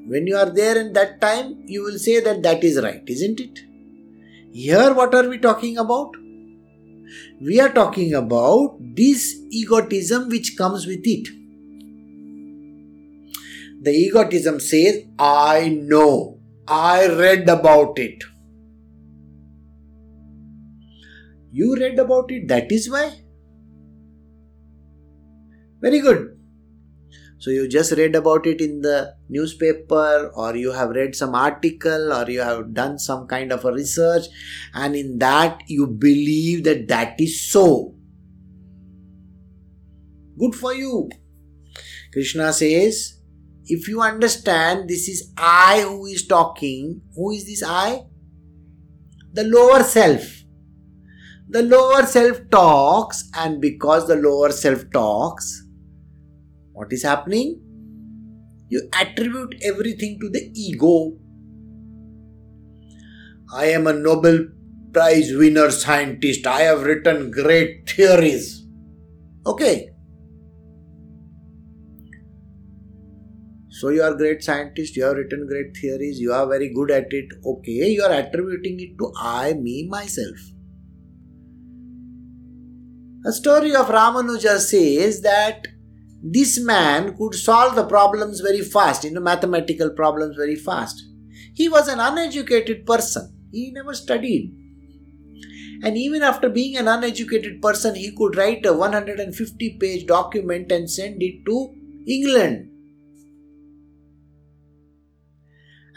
When 0.07 0.25
you 0.25 0.35
are 0.37 0.49
there 0.49 0.77
in 0.79 0.93
that 0.93 1.21
time, 1.21 1.61
you 1.65 1.83
will 1.83 1.99
say 1.99 2.21
that 2.21 2.41
that 2.41 2.63
is 2.63 2.81
right, 2.81 3.03
isn't 3.05 3.39
it? 3.39 3.59
Here, 4.51 4.93
what 4.93 5.13
are 5.13 5.29
we 5.29 5.37
talking 5.37 5.77
about? 5.77 6.15
We 7.39 7.59
are 7.59 7.71
talking 7.71 8.15
about 8.15 8.77
this 8.79 9.35
egotism 9.51 10.29
which 10.29 10.57
comes 10.57 10.87
with 10.87 11.01
it. 11.03 11.36
The 13.81 13.91
egotism 13.91 14.59
says, 14.59 15.03
I 15.19 15.69
know, 15.69 16.39
I 16.67 17.07
read 17.07 17.47
about 17.47 17.99
it. 17.99 18.23
You 21.51 21.75
read 21.75 21.97
about 21.99 22.31
it, 22.31 22.47
that 22.47 22.71
is 22.71 22.89
why. 22.89 23.21
Very 25.79 25.99
good. 25.99 26.33
So 27.39 27.51
you 27.51 27.67
just 27.67 27.91
read 27.91 28.15
about 28.15 28.47
it 28.47 28.61
in 28.61 28.81
the 28.81 29.15
newspaper, 29.29 30.31
or 30.35 30.55
you 30.55 30.71
have 30.71 30.89
read 30.89 31.15
some 31.15 31.35
article, 31.35 32.11
or 32.11 32.29
you 32.29 32.41
have 32.41 32.73
done 32.73 32.97
some 32.97 33.27
kind 33.27 33.51
of 33.51 33.63
a 33.63 33.71
research, 33.71 34.25
and 34.73 34.95
in 34.95 35.19
that 35.19 35.61
you 35.67 35.85
believe 35.85 36.63
that 36.63 36.87
that 36.87 37.21
is 37.21 37.39
so. 37.39 37.93
Good 40.39 40.55
for 40.55 40.73
you. 40.73 41.09
Krishna 42.11 42.51
says, 42.53 43.16
if 43.69 43.87
you 43.87 44.01
understand 44.01 44.89
this 44.89 45.07
is 45.07 45.31
I 45.37 45.81
who 45.81 46.05
is 46.05 46.25
talking, 46.25 47.01
who 47.15 47.31
is 47.31 47.45
this 47.45 47.63
I? 47.65 48.03
The 49.33 49.43
lower 49.43 49.83
self. 49.83 50.43
The 51.49 51.63
lower 51.63 52.05
self 52.05 52.41
talks, 52.49 53.29
and 53.33 53.61
because 53.61 54.07
the 54.07 54.15
lower 54.15 54.51
self 54.51 54.83
talks, 54.91 55.63
what 56.73 56.91
is 56.91 57.03
happening? 57.03 57.61
You 58.69 58.89
attribute 58.93 59.55
everything 59.63 60.19
to 60.21 60.29
the 60.29 60.51
ego. 60.53 61.17
I 63.53 63.67
am 63.67 63.87
a 63.87 63.93
Nobel 63.93 64.47
Prize 64.91 65.33
winner 65.33 65.71
scientist. 65.71 66.45
I 66.47 66.61
have 66.61 66.83
written 66.83 67.31
great 67.31 67.89
theories. 67.89 68.65
Okay. 69.45 69.91
So 73.79 73.89
you 73.89 74.01
are 74.01 74.15
great 74.15 74.43
scientist, 74.43 74.95
you 74.95 75.03
have 75.03 75.17
written 75.17 75.45
great 75.47 75.77
theories, 75.77 76.19
you 76.19 76.33
are 76.33 76.47
very 76.47 76.73
good 76.73 76.89
at 76.89 77.11
it. 77.11 77.27
Okay, 77.45 77.89
you 77.89 78.01
are 78.01 78.11
attributing 78.11 78.79
it 78.79 78.97
to 78.97 79.11
I, 79.19 79.53
me, 79.53 79.87
myself. 79.87 80.37
A 83.23 83.31
story 83.31 83.75
of 83.75 83.87
Ramanujan 83.87 84.57
says 84.57 85.21
that 85.21 85.67
this 86.23 86.59
man 86.59 87.15
could 87.17 87.35
solve 87.35 87.75
the 87.75 87.85
problems 87.85 88.39
very 88.39 88.61
fast, 88.61 89.03
you 89.03 89.11
know, 89.11 89.21
mathematical 89.21 89.91
problems 89.91 90.35
very 90.35 90.55
fast. 90.55 91.03
He 91.53 91.69
was 91.69 91.87
an 91.87 91.99
uneducated 91.99 92.83
person, 92.83 93.31
he 93.51 93.69
never 93.71 93.93
studied. 93.93 94.55
And 95.83 95.95
even 95.95 96.23
after 96.23 96.49
being 96.49 96.77
an 96.77 96.87
uneducated 96.87 97.61
person, 97.61 97.93
he 97.93 98.15
could 98.17 98.35
write 98.35 98.65
a 98.65 98.73
150 98.73 99.77
page 99.79 100.07
document 100.07 100.71
and 100.71 100.89
send 100.89 101.21
it 101.21 101.45
to 101.45 101.75
England. 102.07 102.71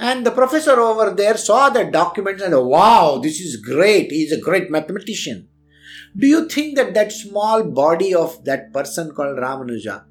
And 0.00 0.26
the 0.26 0.30
professor 0.32 0.80
over 0.80 1.14
there 1.14 1.36
saw 1.36 1.70
that 1.70 1.92
documents 1.92 2.42
and 2.42 2.56
wow, 2.66 3.20
this 3.22 3.38
is 3.38 3.56
great. 3.56 4.10
He 4.10 4.22
is 4.22 4.32
a 4.32 4.40
great 4.40 4.70
mathematician. 4.70 5.48
Do 6.16 6.26
you 6.26 6.48
think 6.48 6.76
that 6.76 6.94
that 6.94 7.12
small 7.12 7.62
body 7.62 8.14
of 8.14 8.44
that 8.44 8.72
person 8.72 9.12
called 9.14 9.38
Ramanujan 9.38 10.04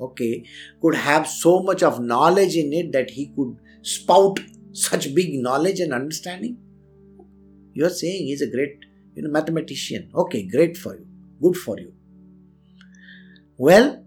okay, 0.00 0.44
could 0.80 0.94
have 0.94 1.26
so 1.26 1.62
much 1.62 1.82
of 1.82 2.00
knowledge 2.00 2.56
in 2.56 2.72
it 2.72 2.92
that 2.92 3.10
he 3.10 3.32
could 3.36 3.56
spout 3.82 4.40
such 4.72 5.14
big 5.14 5.34
knowledge 5.34 5.80
and 5.80 5.92
understanding? 5.92 6.58
You 7.72 7.86
are 7.86 7.90
saying 7.90 8.26
he's 8.26 8.42
a 8.42 8.50
great 8.50 8.84
you 9.14 9.22
know, 9.22 9.30
mathematician. 9.30 10.10
Okay, 10.14 10.46
great 10.46 10.76
for 10.76 10.96
you. 10.96 11.06
Good 11.42 11.56
for 11.56 11.78
you. 11.78 11.92
Well, 13.58 14.04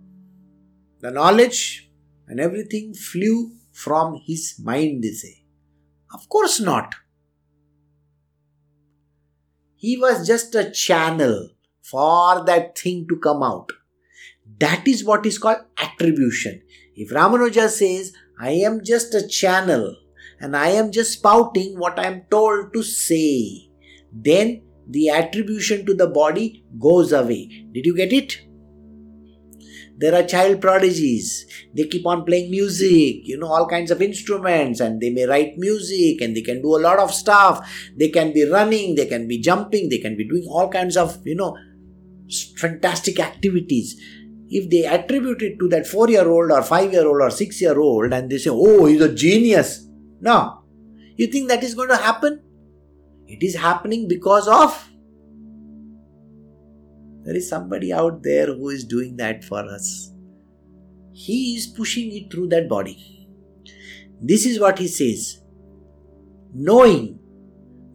the 1.02 1.12
knowledge 1.12 1.90
and 2.28 2.40
everything 2.40 2.94
flew 2.94 3.52
from 3.84 4.22
his 4.26 4.60
mind, 4.64 5.04
they 5.04 5.12
say. 5.12 5.44
Of 6.14 6.28
course 6.28 6.60
not. 6.60 6.96
He 9.76 9.96
was 9.98 10.28
just 10.28 10.54
a 10.56 10.70
channel 10.72 11.50
for 11.82 12.44
that 12.46 12.78
thing 12.78 13.08
to 13.10 13.18
come 13.18 13.42
out. 13.42 13.72
That 14.60 14.88
is 14.88 15.06
what 15.06 15.26
is 15.26 15.38
called 15.38 15.60
attribution. 15.78 16.62
If 16.96 17.12
Ramanujan 17.12 17.70
says, 17.70 18.12
I 18.42 18.52
am 18.52 18.84
just 18.84 19.14
a 19.14 19.28
channel 19.28 19.96
and 20.42 20.58
I 20.58 20.70
am 20.70 20.92
just 20.92 21.14
spouting 21.14 21.80
what 21.80 21.98
I 21.98 22.08
am 22.08 22.24
told 22.30 22.74
to 22.74 22.84
say, 22.84 23.70
then 24.12 24.64
the 24.90 25.10
attribution 25.10 25.86
to 25.86 25.94
the 25.94 26.08
body 26.08 26.66
goes 26.80 27.14
away. 27.14 27.68
Did 27.72 27.86
you 27.86 27.96
get 27.96 28.12
it? 28.12 28.49
There 30.00 30.16
are 30.16 30.24
child 30.24 30.62
prodigies. 30.62 31.46
They 31.76 31.84
keep 31.84 32.06
on 32.08 32.24
playing 32.24 32.52
music, 32.52 33.28
you 33.28 33.38
know, 33.38 33.48
all 33.48 33.68
kinds 33.68 33.92
of 33.92 34.02
instruments, 34.02 34.80
and 34.80 35.02
they 35.02 35.10
may 35.10 35.26
write 35.26 35.58
music 35.58 36.22
and 36.22 36.36
they 36.36 36.42
can 36.42 36.62
do 36.62 36.78
a 36.78 36.80
lot 36.80 37.00
of 37.00 37.14
stuff. 37.14 37.70
They 37.98 38.08
can 38.08 38.32
be 38.32 38.46
running, 38.46 38.96
they 38.96 39.08
can 39.08 39.28
be 39.28 39.40
jumping, 39.40 39.90
they 39.90 39.98
can 39.98 40.16
be 40.16 40.26
doing 40.28 40.48
all 40.50 40.70
kinds 40.70 40.96
of, 40.96 41.20
you 41.26 41.36
know, 41.36 41.58
fantastic 42.58 43.20
activities. 43.20 44.00
If 44.48 44.70
they 44.70 44.86
attribute 44.86 45.42
it 45.42 45.60
to 45.60 45.68
that 45.68 45.86
four 45.86 46.10
year 46.10 46.28
old 46.28 46.50
or 46.50 46.64
five 46.64 46.94
year 46.94 47.06
old 47.06 47.22
or 47.22 47.30
six 47.30 47.62
year 47.62 47.78
old 47.78 48.14
and 48.14 48.30
they 48.30 48.38
say, 48.38 48.50
oh, 48.52 48.86
he's 48.86 49.02
a 49.02 49.14
genius. 49.14 49.86
No. 50.22 50.64
You 51.18 51.28
think 51.28 51.50
that 51.50 51.64
is 51.64 51.76
going 51.76 51.90
to 51.90 51.98
happen? 51.98 52.42
It 53.28 53.44
is 53.44 53.56
happening 53.56 54.08
because 54.08 54.48
of 54.48 54.89
there 57.30 57.38
is 57.38 57.48
somebody 57.48 57.94
out 57.94 58.24
there 58.24 58.48
who 58.48 58.70
is 58.70 58.84
doing 58.84 59.16
that 59.18 59.44
for 59.44 59.64
us. 59.64 60.12
He 61.12 61.56
is 61.56 61.68
pushing 61.68 62.12
it 62.12 62.32
through 62.32 62.48
that 62.48 62.68
body. 62.68 63.30
This 64.20 64.48
is 64.48 64.60
what 64.60 64.80
he 64.80 64.88
says 64.88 65.44
knowing 66.52 67.20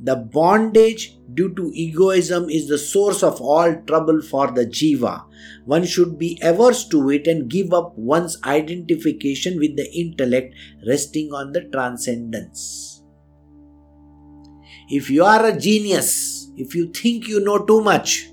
the 0.01 0.14
bondage 0.14 1.18
due 1.35 1.53
to 1.57 1.73
egoism 1.75 2.49
is 2.49 2.68
the 2.68 2.79
source 2.79 3.25
of 3.25 3.40
all 3.40 3.75
trouble 3.88 4.23
for 4.23 4.53
the 4.53 4.66
jiva. 4.66 5.25
One 5.64 5.85
should 5.85 6.16
be 6.16 6.38
averse 6.40 6.87
to 6.90 7.11
it 7.11 7.27
and 7.27 7.51
give 7.51 7.73
up 7.73 7.99
one's 7.99 8.40
identification 8.44 9.59
with 9.59 9.77
the 9.77 9.92
intellect 9.92 10.55
resting 10.87 11.33
on 11.33 11.51
the 11.51 11.62
transcendence. 11.73 13.03
If 14.88 15.11
you 15.11 15.25
are 15.25 15.44
a 15.44 15.59
genius, 15.59 16.53
if 16.57 16.77
you 16.77 16.92
think 16.92 17.27
you 17.27 17.40
know 17.40 17.66
too 17.66 17.81
much, 17.81 18.29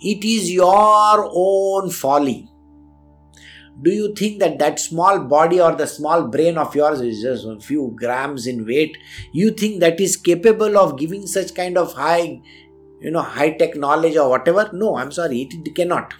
it 0.00 0.24
is 0.24 0.50
your 0.50 1.30
own 1.32 1.90
folly. 1.90 2.48
Do 3.80 3.90
you 3.92 4.12
think 4.12 4.40
that 4.40 4.58
that 4.58 4.80
small 4.80 5.20
body 5.20 5.60
or 5.60 5.74
the 5.74 5.86
small 5.86 6.26
brain 6.26 6.58
of 6.58 6.74
yours 6.74 7.00
is 7.00 7.22
just 7.22 7.46
a 7.46 7.60
few 7.60 7.94
grams 7.96 8.46
in 8.48 8.66
weight? 8.66 8.98
You 9.32 9.52
think 9.52 9.80
that 9.80 10.00
is 10.00 10.16
capable 10.16 10.76
of 10.76 10.98
giving 10.98 11.26
such 11.26 11.54
kind 11.54 11.78
of 11.78 11.92
high, 11.92 12.40
you 13.00 13.12
know, 13.12 13.22
high 13.22 13.52
tech 13.52 13.76
knowledge 13.76 14.16
or 14.16 14.30
whatever? 14.30 14.68
No, 14.72 14.96
I'm 14.96 15.12
sorry, 15.12 15.42
it, 15.42 15.54
it 15.64 15.74
cannot. 15.76 16.12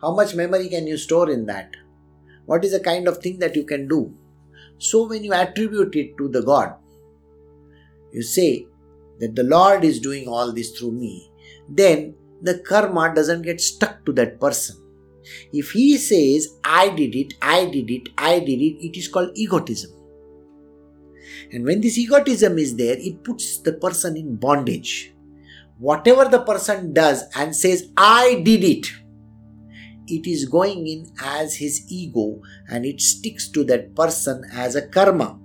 How 0.00 0.14
much 0.14 0.36
memory 0.36 0.68
can 0.68 0.86
you 0.86 0.96
store 0.96 1.28
in 1.28 1.46
that? 1.46 1.74
What 2.46 2.64
is 2.64 2.70
the 2.70 2.80
kind 2.80 3.08
of 3.08 3.18
thing 3.18 3.40
that 3.40 3.56
you 3.56 3.64
can 3.64 3.88
do? 3.88 4.14
So, 4.78 5.08
when 5.08 5.24
you 5.24 5.32
attribute 5.32 5.96
it 5.96 6.16
to 6.18 6.28
the 6.28 6.40
God, 6.40 6.74
you 8.12 8.22
say 8.22 8.68
that 9.18 9.34
the 9.34 9.42
Lord 9.42 9.84
is 9.84 9.98
doing 9.98 10.28
all 10.28 10.52
this 10.52 10.70
through 10.70 10.92
me, 10.92 11.27
then 11.68 12.14
the 12.42 12.58
karma 12.60 13.14
doesn't 13.14 13.42
get 13.42 13.60
stuck 13.60 14.04
to 14.06 14.12
that 14.12 14.40
person. 14.40 14.76
If 15.52 15.72
he 15.72 15.98
says, 15.98 16.56
I 16.64 16.88
did 16.90 17.14
it, 17.14 17.34
I 17.42 17.66
did 17.66 17.90
it, 17.90 18.08
I 18.16 18.38
did 18.38 18.60
it, 18.60 18.84
it 18.84 18.96
is 18.96 19.08
called 19.08 19.36
egotism. 19.36 19.92
And 21.52 21.64
when 21.64 21.80
this 21.80 21.98
egotism 21.98 22.58
is 22.58 22.76
there, 22.76 22.96
it 22.98 23.24
puts 23.24 23.58
the 23.58 23.74
person 23.74 24.16
in 24.16 24.36
bondage. 24.36 25.14
Whatever 25.78 26.24
the 26.24 26.40
person 26.40 26.92
does 26.92 27.24
and 27.36 27.54
says, 27.54 27.90
I 27.96 28.42
did 28.44 28.64
it, 28.64 28.86
it 30.06 30.26
is 30.26 30.46
going 30.46 30.86
in 30.86 31.06
as 31.22 31.54
his 31.54 31.84
ego 31.90 32.40
and 32.68 32.84
it 32.84 33.00
sticks 33.00 33.48
to 33.50 33.64
that 33.64 33.94
person 33.94 34.44
as 34.52 34.74
a 34.74 34.88
karma. 34.88 35.38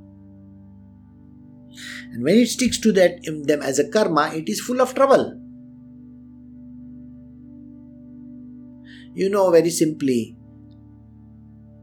And 2.11 2.23
when 2.23 2.35
it 2.35 2.47
sticks 2.47 2.79
to 2.79 2.91
that 2.93 3.23
them 3.23 3.61
as 3.61 3.79
a 3.79 3.89
karma, 3.89 4.31
it 4.33 4.47
is 4.47 4.61
full 4.61 4.81
of 4.81 4.93
trouble. 4.93 5.42
You 9.13 9.29
know 9.29 9.51
very 9.51 9.69
simply, 9.69 10.35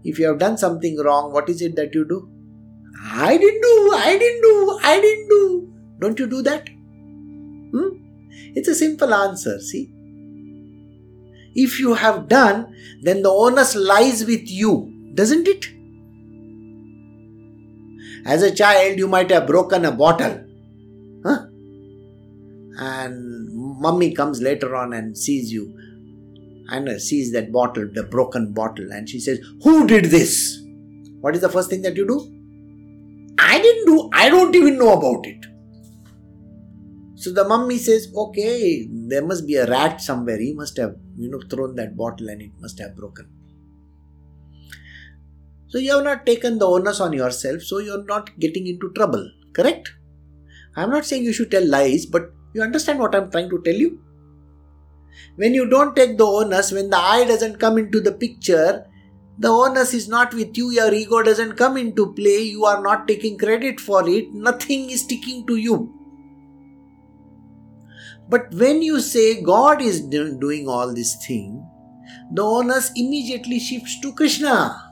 if 0.02 0.18
you 0.18 0.26
have 0.26 0.38
done 0.38 0.56
something 0.58 0.98
wrong, 0.98 1.32
what 1.32 1.48
is 1.48 1.62
it 1.62 1.76
that 1.76 1.94
you 1.94 2.04
do? 2.08 2.28
I 3.12 3.36
didn't 3.36 3.60
do, 3.60 3.92
I 3.94 4.18
didn't 4.18 4.42
do, 4.42 4.78
I 4.82 5.00
didn't 5.00 5.28
do. 5.28 5.72
Don't 6.00 6.18
you 6.18 6.26
do 6.26 6.42
that? 6.42 6.68
Hmm? 6.68 7.88
It's 8.54 8.68
a 8.68 8.74
simple 8.74 9.14
answer, 9.14 9.60
see? 9.60 9.90
If 11.54 11.78
you 11.78 11.94
have 11.94 12.28
done, 12.28 12.74
then 13.02 13.22
the 13.22 13.30
onus 13.30 13.74
lies 13.74 14.24
with 14.24 14.50
you, 14.50 15.12
doesn't 15.14 15.46
it? 15.46 15.68
As 18.24 18.42
a 18.42 18.54
child, 18.54 18.98
you 18.98 19.08
might 19.08 19.30
have 19.30 19.46
broken 19.46 19.84
a 19.84 19.92
bottle. 19.92 20.44
Huh? 21.24 21.46
And 22.78 23.48
mummy 23.52 24.12
comes 24.14 24.40
later 24.40 24.74
on 24.76 24.92
and 24.92 25.16
sees 25.16 25.52
you 25.52 25.76
and 26.70 26.88
uh, 26.88 26.98
sees 26.98 27.32
that 27.32 27.52
bottle, 27.52 27.88
the 27.92 28.04
broken 28.04 28.52
bottle, 28.52 28.92
and 28.92 29.08
she 29.08 29.20
says, 29.20 29.40
Who 29.62 29.86
did 29.86 30.06
this? 30.06 30.58
What 31.20 31.34
is 31.34 31.40
the 31.40 31.48
first 31.48 31.70
thing 31.70 31.82
that 31.82 31.96
you 31.96 32.06
do? 32.06 32.18
I 33.38 33.60
didn't 33.60 33.86
do, 33.86 34.10
I 34.12 34.28
don't 34.28 34.54
even 34.54 34.78
know 34.78 34.92
about 34.92 35.26
it. 35.26 35.46
So 37.16 37.32
the 37.32 37.44
mummy 37.44 37.78
says, 37.78 38.12
Okay, 38.14 38.88
there 38.90 39.24
must 39.24 39.46
be 39.46 39.56
a 39.56 39.66
rat 39.66 40.00
somewhere. 40.00 40.38
He 40.38 40.54
must 40.54 40.76
have, 40.78 40.96
you 41.16 41.30
know, 41.30 41.40
thrown 41.50 41.74
that 41.76 41.96
bottle 41.96 42.28
and 42.28 42.40
it 42.40 42.52
must 42.60 42.78
have 42.78 42.96
broken. 42.96 43.28
So 45.68 45.78
you 45.78 45.94
have 45.94 46.04
not 46.04 46.26
taken 46.26 46.58
the 46.58 46.66
onus 46.66 47.00
on 47.00 47.12
yourself, 47.12 47.62
so 47.62 47.78
you're 47.78 48.04
not 48.04 48.38
getting 48.40 48.66
into 48.66 48.90
trouble, 48.92 49.30
correct? 49.52 49.92
I'm 50.76 50.90
not 50.90 51.04
saying 51.04 51.24
you 51.24 51.32
should 51.32 51.50
tell 51.50 51.64
lies, 51.64 52.06
but 52.06 52.30
you 52.54 52.62
understand 52.62 52.98
what 52.98 53.14
I'm 53.14 53.30
trying 53.30 53.50
to 53.50 53.62
tell 53.64 53.74
you? 53.74 54.00
When 55.36 55.54
you 55.54 55.68
don't 55.68 55.96
take 55.96 56.18
the 56.18 56.26
onus, 56.26 56.72
when 56.72 56.90
the 56.90 56.98
I 56.98 57.24
doesn't 57.24 57.58
come 57.58 57.78
into 57.78 58.00
the 58.00 58.12
picture, 58.12 58.86
the 59.38 59.48
onus 59.48 59.94
is 59.94 60.08
not 60.08 60.34
with 60.34 60.56
you, 60.56 60.70
your 60.70 60.92
ego 60.92 61.22
doesn't 61.22 61.56
come 61.56 61.76
into 61.76 62.12
play, 62.12 62.42
you 62.42 62.64
are 62.64 62.82
not 62.82 63.08
taking 63.08 63.38
credit 63.38 63.80
for 63.80 64.06
it, 64.08 64.32
nothing 64.32 64.90
is 64.90 65.02
sticking 65.02 65.46
to 65.46 65.56
you. 65.56 65.94
But 68.28 68.52
when 68.54 68.82
you 68.82 69.00
say 69.00 69.42
God 69.42 69.80
is 69.80 70.02
doing 70.02 70.68
all 70.68 70.94
this 70.94 71.16
thing, 71.26 71.66
the 72.32 72.42
onus 72.42 72.92
immediately 72.94 73.58
shifts 73.58 73.98
to 74.00 74.12
Krishna. 74.12 74.86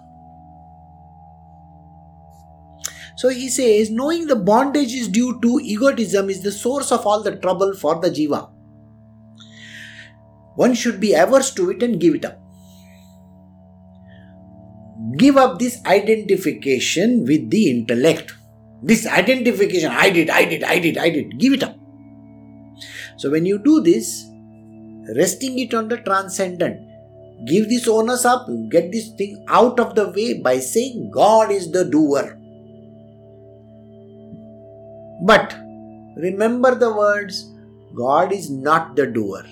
So 3.16 3.28
he 3.28 3.48
says, 3.48 3.90
knowing 3.90 4.28
the 4.28 4.36
bondage 4.36 4.94
is 4.94 5.08
due 5.08 5.40
to 5.40 5.60
egotism 5.62 6.30
is 6.30 6.42
the 6.42 6.52
source 6.52 6.90
of 6.90 7.06
all 7.06 7.22
the 7.22 7.36
trouble 7.36 7.74
for 7.74 8.00
the 8.00 8.10
jiva 8.10 8.48
one 10.58 10.74
should 10.74 10.98
be 11.00 11.14
averse 11.14 11.52
to 11.54 11.70
it 11.70 11.82
and 11.84 12.00
give 12.00 12.14
it 12.16 12.24
up. 12.24 12.36
Give 15.16 15.36
up 15.36 15.58
this 15.60 15.80
identification 15.86 17.24
with 17.24 17.48
the 17.48 17.70
intellect. 17.70 18.34
This 18.82 19.06
identification, 19.06 19.92
I 19.92 20.10
did, 20.10 20.30
I 20.30 20.44
did, 20.44 20.64
I 20.64 20.78
did, 20.80 20.98
I 20.98 21.10
did, 21.10 21.38
give 21.38 21.52
it 21.52 21.62
up. 21.62 21.76
So 23.18 23.30
when 23.30 23.46
you 23.46 23.58
do 23.58 23.80
this, 23.82 24.24
resting 25.16 25.60
it 25.60 25.74
on 25.74 25.86
the 25.88 25.98
transcendent, 25.98 26.80
give 27.46 27.68
this 27.68 27.86
onus 27.86 28.24
up, 28.24 28.48
get 28.72 28.90
this 28.90 29.10
thing 29.16 29.44
out 29.48 29.78
of 29.78 29.94
the 29.94 30.08
way 30.10 30.40
by 30.42 30.58
saying 30.58 31.12
God 31.14 31.52
is 31.52 31.70
the 31.70 31.84
doer. 31.84 32.36
But 35.24 35.56
remember 36.16 36.74
the 36.74 36.92
words 36.92 37.54
God 37.96 38.32
is 38.32 38.50
not 38.50 38.96
the 38.96 39.06
doer. 39.06 39.44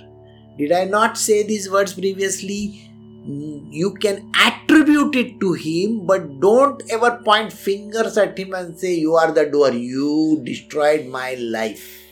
Did 0.59 0.73
I 0.73 0.85
not 0.85 1.19
say 1.19 1.43
these 1.43 1.71
words 1.71 1.95
previously? 1.95 2.91
Mm, 3.29 3.67
you 3.71 3.95
can 3.95 4.31
attribute 4.35 5.15
it 5.17 5.41
to 5.41 5.53
him, 5.53 6.07
but 6.07 6.41
don't 6.41 6.83
ever 6.91 7.21
point 7.25 7.53
fingers 7.53 8.17
at 8.17 8.39
him 8.39 8.55
and 8.55 8.79
say, 8.79 8.95
You 8.95 9.17
are 9.17 9.33
the 9.33 9.47
doer. 9.47 9.73
You 9.73 10.41
destroyed 10.45 11.07
my 11.07 11.35
life. 11.35 12.03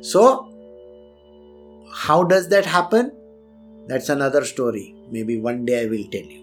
So, 0.00 0.48
how 1.92 2.24
does 2.24 2.48
that 2.48 2.64
happen? 2.64 3.12
That's 3.86 4.08
another 4.08 4.44
story. 4.44 4.94
Maybe 5.10 5.38
one 5.38 5.64
day 5.64 5.84
I 5.84 5.86
will 5.86 6.04
tell 6.04 6.22
you. 6.22 6.42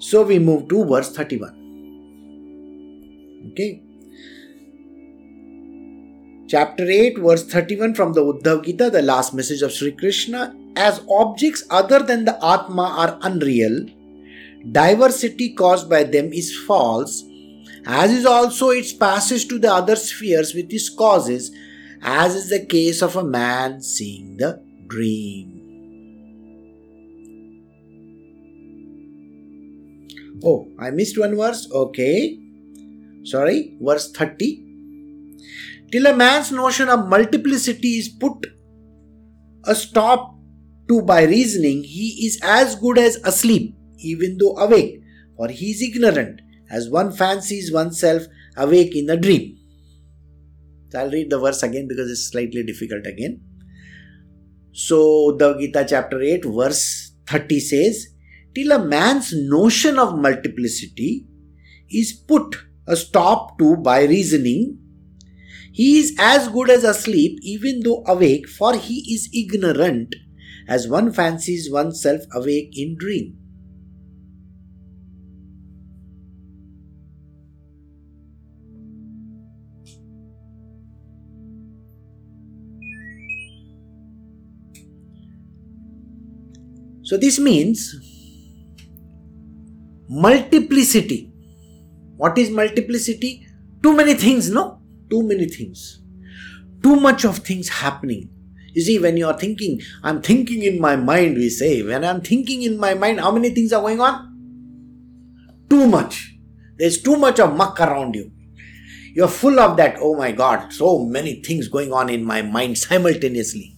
So 0.00 0.22
we 0.22 0.38
move 0.40 0.68
to 0.68 0.84
verse 0.84 1.10
31. 1.10 1.54
Okay. 3.52 3.82
Chapter 6.52 6.84
8, 6.84 7.16
verse 7.16 7.46
31 7.46 7.94
from 7.94 8.12
the 8.12 8.22
Uddhav 8.22 8.66
Gita, 8.66 8.90
the 8.90 9.00
last 9.00 9.32
message 9.32 9.62
of 9.62 9.72
Sri 9.72 9.90
Krishna. 9.90 10.54
As 10.76 11.00
objects 11.08 11.64
other 11.70 12.00
than 12.00 12.26
the 12.26 12.34
Atma 12.44 12.82
are 12.82 13.18
unreal, 13.22 13.86
diversity 14.70 15.54
caused 15.54 15.88
by 15.88 16.04
them 16.04 16.30
is 16.30 16.54
false, 16.66 17.24
as 17.86 18.10
is 18.12 18.26
also 18.26 18.68
its 18.68 18.92
passage 18.92 19.48
to 19.48 19.58
the 19.58 19.72
other 19.72 19.96
spheres 19.96 20.52
with 20.52 20.70
its 20.70 20.90
causes, 20.90 21.50
as 22.02 22.34
is 22.34 22.50
the 22.50 22.66
case 22.66 23.00
of 23.00 23.16
a 23.16 23.24
man 23.24 23.80
seeing 23.80 24.36
the 24.36 24.62
dream. 24.88 25.48
Oh, 30.44 30.68
I 30.78 30.90
missed 30.90 31.18
one 31.18 31.34
verse. 31.34 31.66
Okay. 31.72 32.38
Sorry, 33.24 33.74
verse 33.80 34.12
30 34.12 34.72
till 35.92 36.06
a 36.06 36.16
man's 36.16 36.50
notion 36.50 36.88
of 36.88 37.08
multiplicity 37.08 37.98
is 37.98 38.08
put 38.08 38.46
a 39.64 39.74
stop 39.74 40.34
to 40.88 41.02
by 41.02 41.22
reasoning, 41.24 41.84
he 41.84 42.26
is 42.26 42.40
as 42.42 42.74
good 42.76 42.98
as 42.98 43.16
asleep, 43.24 43.76
even 43.98 44.36
though 44.38 44.56
awake, 44.56 45.00
for 45.36 45.48
he 45.48 45.70
is 45.70 45.82
ignorant, 45.82 46.40
as 46.70 46.90
one 46.90 47.12
fancies 47.12 47.72
oneself 47.72 48.22
awake 48.56 48.96
in 48.96 49.08
a 49.10 49.16
dream. 49.16 49.58
So 50.88 51.00
I'll 51.00 51.10
read 51.10 51.30
the 51.30 51.38
verse 51.38 51.62
again 51.62 51.86
because 51.88 52.10
it's 52.10 52.30
slightly 52.30 52.62
difficult 52.64 53.06
again. 53.06 53.40
So, 54.72 55.32
the 55.32 55.54
Gita 55.58 55.84
chapter 55.86 56.20
8, 56.20 56.46
verse 56.46 57.12
30 57.26 57.60
says, 57.60 58.06
Till 58.54 58.72
a 58.72 58.82
man's 58.82 59.32
notion 59.34 59.98
of 59.98 60.18
multiplicity 60.18 61.26
is 61.90 62.12
put 62.12 62.56
a 62.86 62.96
stop 62.96 63.58
to 63.58 63.76
by 63.76 64.04
reasoning, 64.04 64.78
he 65.72 65.98
is 65.98 66.14
as 66.18 66.48
good 66.48 66.70
as 66.70 66.84
asleep, 66.84 67.38
even 67.42 67.80
though 67.80 68.04
awake, 68.06 68.46
for 68.48 68.76
he 68.76 69.14
is 69.14 69.30
ignorant, 69.32 70.14
as 70.68 70.86
one 70.86 71.12
fancies 71.12 71.70
oneself 71.70 72.22
awake 72.34 72.72
in 72.76 72.96
dream. 72.98 73.38
So, 87.04 87.16
this 87.16 87.38
means 87.38 87.94
multiplicity. 90.08 91.32
What 92.16 92.38
is 92.38 92.50
multiplicity? 92.50 93.46
Too 93.82 93.96
many 93.96 94.14
things, 94.14 94.50
no? 94.50 94.81
Too 95.12 95.22
many 95.22 95.44
things. 95.44 96.00
Too 96.82 96.96
much 96.96 97.26
of 97.26 97.38
things 97.38 97.68
happening. 97.68 98.30
You 98.72 98.80
see, 98.80 98.98
when 98.98 99.18
you 99.18 99.26
are 99.26 99.38
thinking, 99.38 99.82
I'm 100.02 100.22
thinking 100.22 100.62
in 100.62 100.80
my 100.80 100.96
mind, 100.96 101.36
we 101.36 101.50
say, 101.50 101.82
when 101.82 102.02
I'm 102.02 102.22
thinking 102.22 102.62
in 102.62 102.78
my 102.78 102.94
mind, 102.94 103.20
how 103.20 103.30
many 103.30 103.50
things 103.50 103.74
are 103.74 103.82
going 103.82 104.00
on? 104.00 105.66
Too 105.68 105.86
much. 105.86 106.34
There's 106.78 107.02
too 107.02 107.16
much 107.16 107.38
of 107.40 107.54
muck 107.54 107.78
around 107.78 108.14
you. 108.14 108.30
You're 109.14 109.28
full 109.28 109.60
of 109.60 109.76
that, 109.76 109.98
oh 110.00 110.16
my 110.16 110.32
god, 110.32 110.72
so 110.72 111.04
many 111.04 111.42
things 111.42 111.68
going 111.68 111.92
on 111.92 112.08
in 112.08 112.24
my 112.24 112.40
mind 112.40 112.78
simultaneously. 112.78 113.76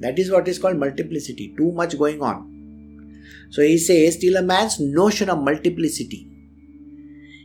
That 0.00 0.18
is 0.18 0.32
what 0.32 0.48
is 0.48 0.58
called 0.58 0.78
multiplicity. 0.78 1.54
Too 1.56 1.70
much 1.70 1.96
going 1.96 2.20
on. 2.20 3.22
So 3.50 3.62
he 3.62 3.78
says, 3.78 4.18
till 4.18 4.36
a 4.36 4.42
man's 4.42 4.80
notion 4.80 5.30
of 5.30 5.38
multiplicity 5.38 6.35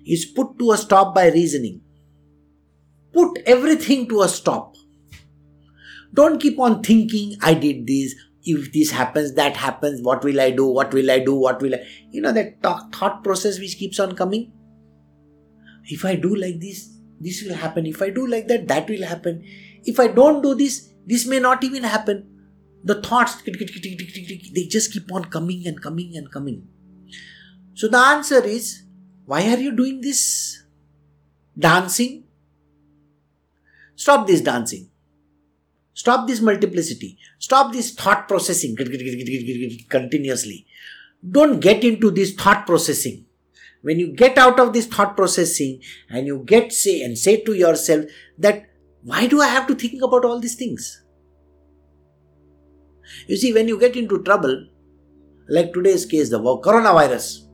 is 0.05 0.25
put 0.25 0.57
to 0.59 0.71
a 0.71 0.77
stop 0.77 1.15
by 1.15 1.29
reasoning. 1.29 1.81
Put 3.13 3.39
everything 3.45 4.07
to 4.09 4.21
a 4.21 4.27
stop. 4.27 4.75
Don't 6.13 6.39
keep 6.41 6.59
on 6.59 6.83
thinking, 6.83 7.35
I 7.41 7.53
did 7.53 7.87
this, 7.87 8.15
if 8.43 8.73
this 8.73 8.91
happens, 8.91 9.33
that 9.35 9.55
happens, 9.55 10.01
what 10.01 10.23
will 10.23 10.41
I 10.41 10.51
do, 10.51 10.65
what 10.65 10.93
will 10.93 11.09
I 11.09 11.19
do, 11.19 11.35
what 11.35 11.61
will 11.61 11.75
I. 11.75 11.85
You 12.11 12.21
know 12.21 12.31
that 12.31 12.61
thought 12.61 13.23
process 13.23 13.59
which 13.59 13.77
keeps 13.77 13.99
on 13.99 14.15
coming? 14.15 14.51
If 15.85 16.05
I 16.05 16.15
do 16.15 16.35
like 16.35 16.59
this, 16.59 16.89
this 17.19 17.43
will 17.43 17.55
happen. 17.55 17.85
If 17.85 18.01
I 18.01 18.09
do 18.09 18.27
like 18.27 18.47
that, 18.47 18.67
that 18.67 18.89
will 18.89 19.05
happen. 19.05 19.43
If 19.83 19.99
I 19.99 20.07
don't 20.07 20.41
do 20.41 20.55
this, 20.55 20.89
this 21.05 21.25
may 21.25 21.39
not 21.39 21.63
even 21.63 21.83
happen 21.83 22.31
the 22.83 23.01
thoughts 23.01 23.41
they 23.43 24.67
just 24.67 24.91
keep 24.91 25.11
on 25.11 25.25
coming 25.25 25.67
and 25.67 25.81
coming 25.81 26.17
and 26.17 26.31
coming 26.31 26.67
so 27.73 27.87
the 27.87 27.97
answer 27.97 28.43
is 28.43 28.83
why 29.31 29.41
are 29.49 29.59
you 29.63 29.71
doing 29.71 30.01
this? 30.01 30.21
Dancing? 31.57 32.23
Stop 33.95 34.27
this 34.27 34.41
dancing. 34.41 34.89
Stop 35.93 36.27
this 36.27 36.41
multiplicity. 36.41 37.17
Stop 37.39 37.71
this 37.71 37.93
thought 37.93 38.27
processing. 38.27 38.75
Continuously. 39.89 40.65
Don't 41.37 41.61
get 41.61 41.85
into 41.85 42.11
this 42.11 42.33
thought 42.33 42.65
processing. 42.65 43.25
When 43.83 43.99
you 43.99 44.11
get 44.13 44.37
out 44.37 44.59
of 44.59 44.73
this 44.73 44.87
thought 44.87 45.15
processing 45.15 45.79
and 46.09 46.27
you 46.27 46.43
get 46.45 46.73
say 46.73 47.01
and 47.01 47.17
say 47.17 47.41
to 47.43 47.53
yourself 47.53 48.05
that 48.37 48.65
why 49.03 49.27
do 49.27 49.39
i 49.41 49.47
have 49.47 49.65
to 49.67 49.75
think 49.75 50.03
about 50.03 50.25
all 50.25 50.41
these 50.41 50.55
things? 50.55 51.03
You 53.27 53.37
see, 53.37 53.53
when 53.53 53.69
you 53.69 53.79
get 53.79 53.95
into 53.95 54.21
trouble, 54.23 54.67
like 55.47 55.71
today's 55.73 56.05
case, 56.05 56.29
the 56.29 56.39
coronavirus. 56.39 57.50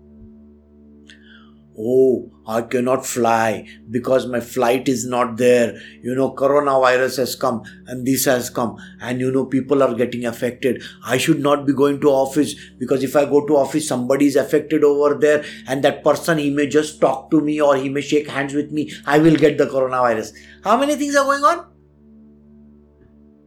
Oh, 1.79 2.31
I 2.47 2.63
cannot 2.63 3.05
fly 3.05 3.67
because 3.91 4.25
my 4.25 4.39
flight 4.39 4.89
is 4.89 5.05
not 5.05 5.37
there. 5.37 5.79
You 6.01 6.15
know, 6.15 6.31
coronavirus 6.31 7.17
has 7.17 7.35
come 7.35 7.61
and 7.85 8.03
this 8.05 8.25
has 8.25 8.49
come, 8.49 8.77
and 8.99 9.19
you 9.19 9.31
know, 9.31 9.45
people 9.45 9.83
are 9.83 9.93
getting 9.93 10.25
affected. 10.25 10.81
I 11.05 11.17
should 11.17 11.39
not 11.39 11.67
be 11.67 11.73
going 11.73 12.01
to 12.01 12.09
office 12.09 12.55
because 12.79 13.03
if 13.03 13.15
I 13.15 13.25
go 13.25 13.45
to 13.45 13.57
office, 13.57 13.87
somebody 13.87 14.25
is 14.25 14.35
affected 14.35 14.83
over 14.83 15.13
there, 15.19 15.45
and 15.67 15.83
that 15.83 16.03
person 16.03 16.39
he 16.39 16.49
may 16.49 16.65
just 16.65 16.99
talk 16.99 17.29
to 17.29 17.41
me 17.41 17.61
or 17.61 17.75
he 17.75 17.89
may 17.89 18.01
shake 18.01 18.27
hands 18.27 18.55
with 18.55 18.71
me. 18.71 18.91
I 19.05 19.19
will 19.19 19.35
get 19.35 19.59
the 19.59 19.67
coronavirus. 19.67 20.33
How 20.63 20.77
many 20.77 20.95
things 20.95 21.15
are 21.15 21.25
going 21.25 21.43
on? 21.43 21.67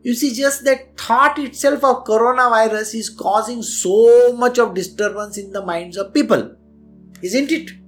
You 0.03 0.15
see, 0.15 0.33
just 0.33 0.65
that 0.65 0.97
thought 0.97 1.37
itself 1.41 1.83
of 1.83 2.05
coronavirus 2.05 2.95
is 2.95 3.11
causing 3.11 3.63
so 3.63 4.33
much 4.35 4.59
of 4.59 4.73
disturbance 4.75 5.37
in 5.37 5.51
the 5.51 5.67
minds 5.67 5.97
of 5.97 6.15
people, 6.15 6.55
isn't 7.23 7.51
it? 7.51 7.80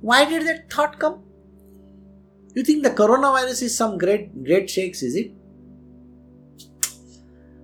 Why 0.00 0.24
did 0.24 0.46
that 0.46 0.70
thought 0.70 0.98
come? 0.98 1.22
You 2.54 2.64
think 2.64 2.82
the 2.82 2.90
coronavirus 2.90 3.62
is 3.62 3.76
some 3.76 3.98
great, 3.98 4.44
great 4.44 4.70
shakes, 4.70 5.02
is 5.02 5.14
it? 5.16 5.32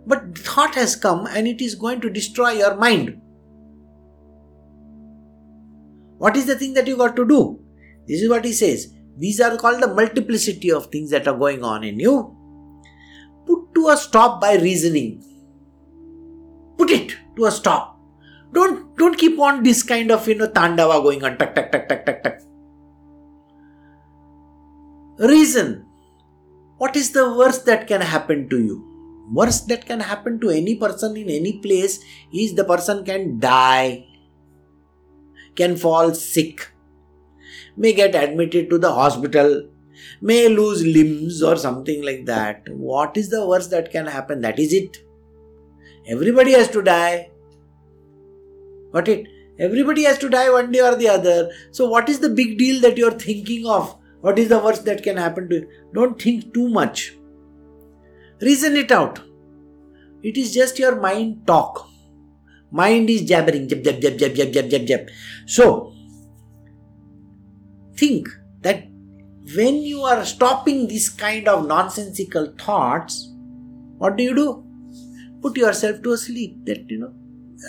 But 0.07 0.37
thought 0.37 0.75
has 0.75 0.97
come 0.97 1.27
and 1.27 1.49
it 1.49 1.61
is 1.61 1.75
going 1.75 2.01
to 2.03 2.11
destroy 2.11 2.51
your 2.53 2.77
mind. 2.77 3.21
What 6.19 6.37
is 6.37 6.47
the 6.47 6.57
thing 6.57 6.75
that 6.75 6.87
you 6.87 6.97
got 6.97 7.17
to 7.17 7.27
do? 7.27 7.61
This 8.07 8.21
is 8.23 8.29
what 8.29 8.45
he 8.45 8.53
says. 8.53 8.93
These 9.17 9.41
are 9.41 9.57
called 9.57 9.83
the 9.83 9.95
multiplicity 9.95 10.71
of 10.71 10.87
things 10.87 11.11
that 11.11 11.27
are 11.29 11.37
going 11.37 11.63
on 11.65 11.85
in 11.85 11.99
you. 12.01 12.37
Put 13.47 13.75
to 13.75 13.89
a 13.89 13.97
stop 13.97 14.41
by 14.41 14.57
reasoning. 14.57 15.23
Put 16.77 16.91
it 16.91 17.17
to 17.37 17.47
a 17.47 17.51
stop. 17.51 17.94
Don't 18.55 18.97
don't 18.97 19.19
keep 19.19 19.39
on 19.39 19.63
this 19.63 19.83
kind 19.83 20.11
of 20.17 20.27
you 20.29 20.37
know 20.41 20.49
tandava 20.59 21.03
going 21.03 21.25
on 21.25 21.37
tuck 21.39 21.55
tuck 21.55 21.71
tuck 21.73 21.89
tuck 21.89 22.07
tuck 22.07 22.23
tuck. 22.25 22.37
Reason. 25.19 25.85
What 26.79 26.97
is 26.97 27.13
the 27.13 27.33
worst 27.39 27.67
that 27.67 27.87
can 27.87 28.01
happen 28.01 28.49
to 28.49 28.59
you? 28.59 28.77
Worst 29.33 29.69
that 29.69 29.87
can 29.87 30.01
happen 30.01 30.41
to 30.41 30.51
any 30.51 30.75
person 30.77 31.17
in 31.17 31.31
any 31.31 31.59
place 31.59 32.01
is 32.33 32.55
the 32.55 32.65
person 32.65 33.05
can 33.05 33.39
die, 33.39 34.07
can 35.57 35.77
fall 35.77 36.15
sick, 36.15 36.69
may 37.77 37.93
get 37.93 38.15
admitted 38.15 38.69
to 38.71 38.79
the 38.79 38.93
hospital, 38.93 39.69
may 40.21 40.49
lose 40.49 40.85
limbs 40.85 41.43
or 41.43 41.57
something 41.57 42.05
like 42.05 42.27
that. 42.27 42.69
What 42.69 43.17
is 43.17 43.31
the 43.31 43.47
worst 43.47 43.71
that 43.71 43.91
can 43.91 44.07
happen? 44.07 44.41
That 44.43 44.59
is 44.59 44.73
it. 44.73 44.99
Everybody 46.07 46.53
has 46.53 46.69
to 46.71 46.83
die. 46.83 47.31
Got 48.95 49.09
it? 49.09 49.27
Everybody 49.59 50.05
has 50.05 50.19
to 50.19 50.29
die 50.29 50.51
one 50.51 50.71
day 50.71 50.81
or 50.81 50.95
the 50.95 51.09
other. 51.09 51.51
So, 51.73 51.89
what 51.89 52.09
is 52.09 52.21
the 52.21 52.29
big 52.29 52.59
deal 52.59 52.81
that 52.83 52.97
you 52.97 53.09
are 53.09 53.19
thinking 53.27 53.67
of? 53.67 53.97
What 54.21 54.39
is 54.39 54.49
the 54.49 54.59
worst 54.59 54.85
that 54.85 55.03
can 55.03 55.17
happen 55.17 55.49
to 55.49 55.57
you? 55.57 55.69
Don't 55.93 56.21
think 56.21 56.55
too 56.55 56.69
much. 56.69 57.17
Reason 58.41 58.77
it 58.77 58.93
out. 58.93 59.21
It 60.23 60.37
is 60.37 60.55
just 60.55 60.79
your 60.79 61.01
mind 61.01 61.47
talk. 61.47 61.89
Mind 62.71 63.11
is 63.11 63.23
jabbering, 63.23 63.69
jab, 63.69 63.83
jab, 63.83 64.01
jab, 64.01 64.19
jab, 64.19 64.35
jab, 64.35 64.53
jab, 64.53 64.71
jab, 64.71 64.87
jab. 64.87 65.09
So, 65.47 65.93
think 67.97 68.29
that 68.63 68.87
when 69.57 69.83
you 69.83 70.03
are 70.03 70.25
stopping 70.25 70.87
this 70.89 71.09
kind 71.09 71.49
of 71.49 71.67
nonsensical 71.67 72.55
thoughts, 72.59 73.29
what 73.99 74.17
do 74.17 74.23
you 74.23 74.35
do? 74.35 74.65
Put 75.43 75.57
yourself 75.57 76.03
to 76.03 76.13
a 76.13 76.17
sleep 76.17 76.65
that, 76.65 76.89
you 76.89 76.99
know, 76.99 77.15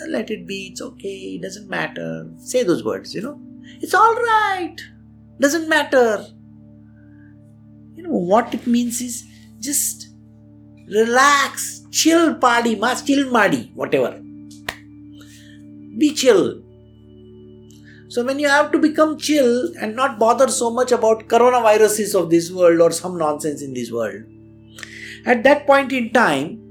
let 0.08 0.30
it 0.30 0.46
be, 0.46 0.68
it's 0.72 0.80
okay, 0.80 1.36
it 1.36 1.42
doesn't 1.42 1.68
matter. 1.68 2.28
Say 2.38 2.62
those 2.62 2.84
words, 2.84 3.14
you 3.14 3.22
know. 3.22 3.40
It's 3.80 3.94
alright, 3.94 4.80
doesn't 5.40 5.68
matter. 5.68 6.26
You 7.94 8.02
know, 8.04 8.10
what 8.10 8.54
it 8.54 8.66
means 8.66 9.00
is 9.00 9.24
just 9.60 10.08
relax, 10.88 11.84
chill, 11.90 12.34
party, 12.34 12.76
mas, 12.76 13.02
chill, 13.02 13.30
madi, 13.30 13.70
whatever. 13.74 14.20
Be 15.98 16.12
chill, 16.14 16.62
so 18.08 18.24
when 18.24 18.38
you 18.38 18.48
have 18.48 18.70
to 18.72 18.78
become 18.78 19.18
chill 19.18 19.72
and 19.80 19.94
not 19.94 20.18
bother 20.18 20.48
so 20.48 20.70
much 20.70 20.92
about 20.92 21.28
coronaviruses 21.28 22.14
of 22.18 22.30
this 22.30 22.50
world 22.50 22.80
or 22.80 22.90
some 22.90 23.18
nonsense 23.18 23.62
in 23.62 23.74
this 23.74 23.90
world, 23.90 24.22
at 25.26 25.42
that 25.42 25.66
point 25.66 25.92
in 25.92 26.12
time, 26.14 26.62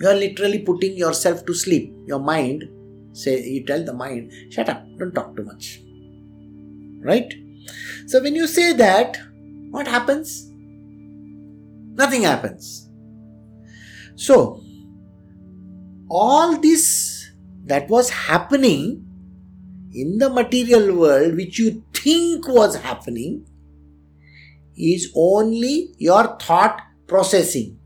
you 0.00 0.08
are 0.08 0.14
literally 0.14 0.60
putting 0.60 0.96
yourself 0.96 1.44
to 1.46 1.54
sleep. 1.54 1.94
Your 2.06 2.18
mind, 2.18 2.68
say 3.12 3.42
you 3.42 3.64
tell 3.64 3.84
the 3.84 3.92
mind, 3.92 4.32
shut 4.50 4.68
up, 4.68 4.84
don't 4.98 5.14
talk 5.14 5.36
too 5.36 5.44
much. 5.44 5.80
Right? 7.00 7.32
So 8.06 8.22
when 8.22 8.34
you 8.34 8.46
say 8.46 8.72
that, 8.74 9.18
what 9.70 9.86
happens? 9.86 10.50
Nothing 11.94 12.22
happens. 12.22 12.88
So, 14.14 14.62
all 16.10 16.58
this 16.58 17.30
that 17.64 17.88
was 17.88 18.10
happening 18.10 19.06
in 19.94 20.18
the 20.18 20.28
material 20.28 20.96
world, 20.96 21.36
which 21.36 21.58
you 21.58 21.84
think 21.92 22.48
was 22.48 22.76
happening, 22.76 23.46
is 24.76 25.12
only 25.14 25.94
your 25.98 26.36
thought 26.38 26.80
processing. 27.06 27.78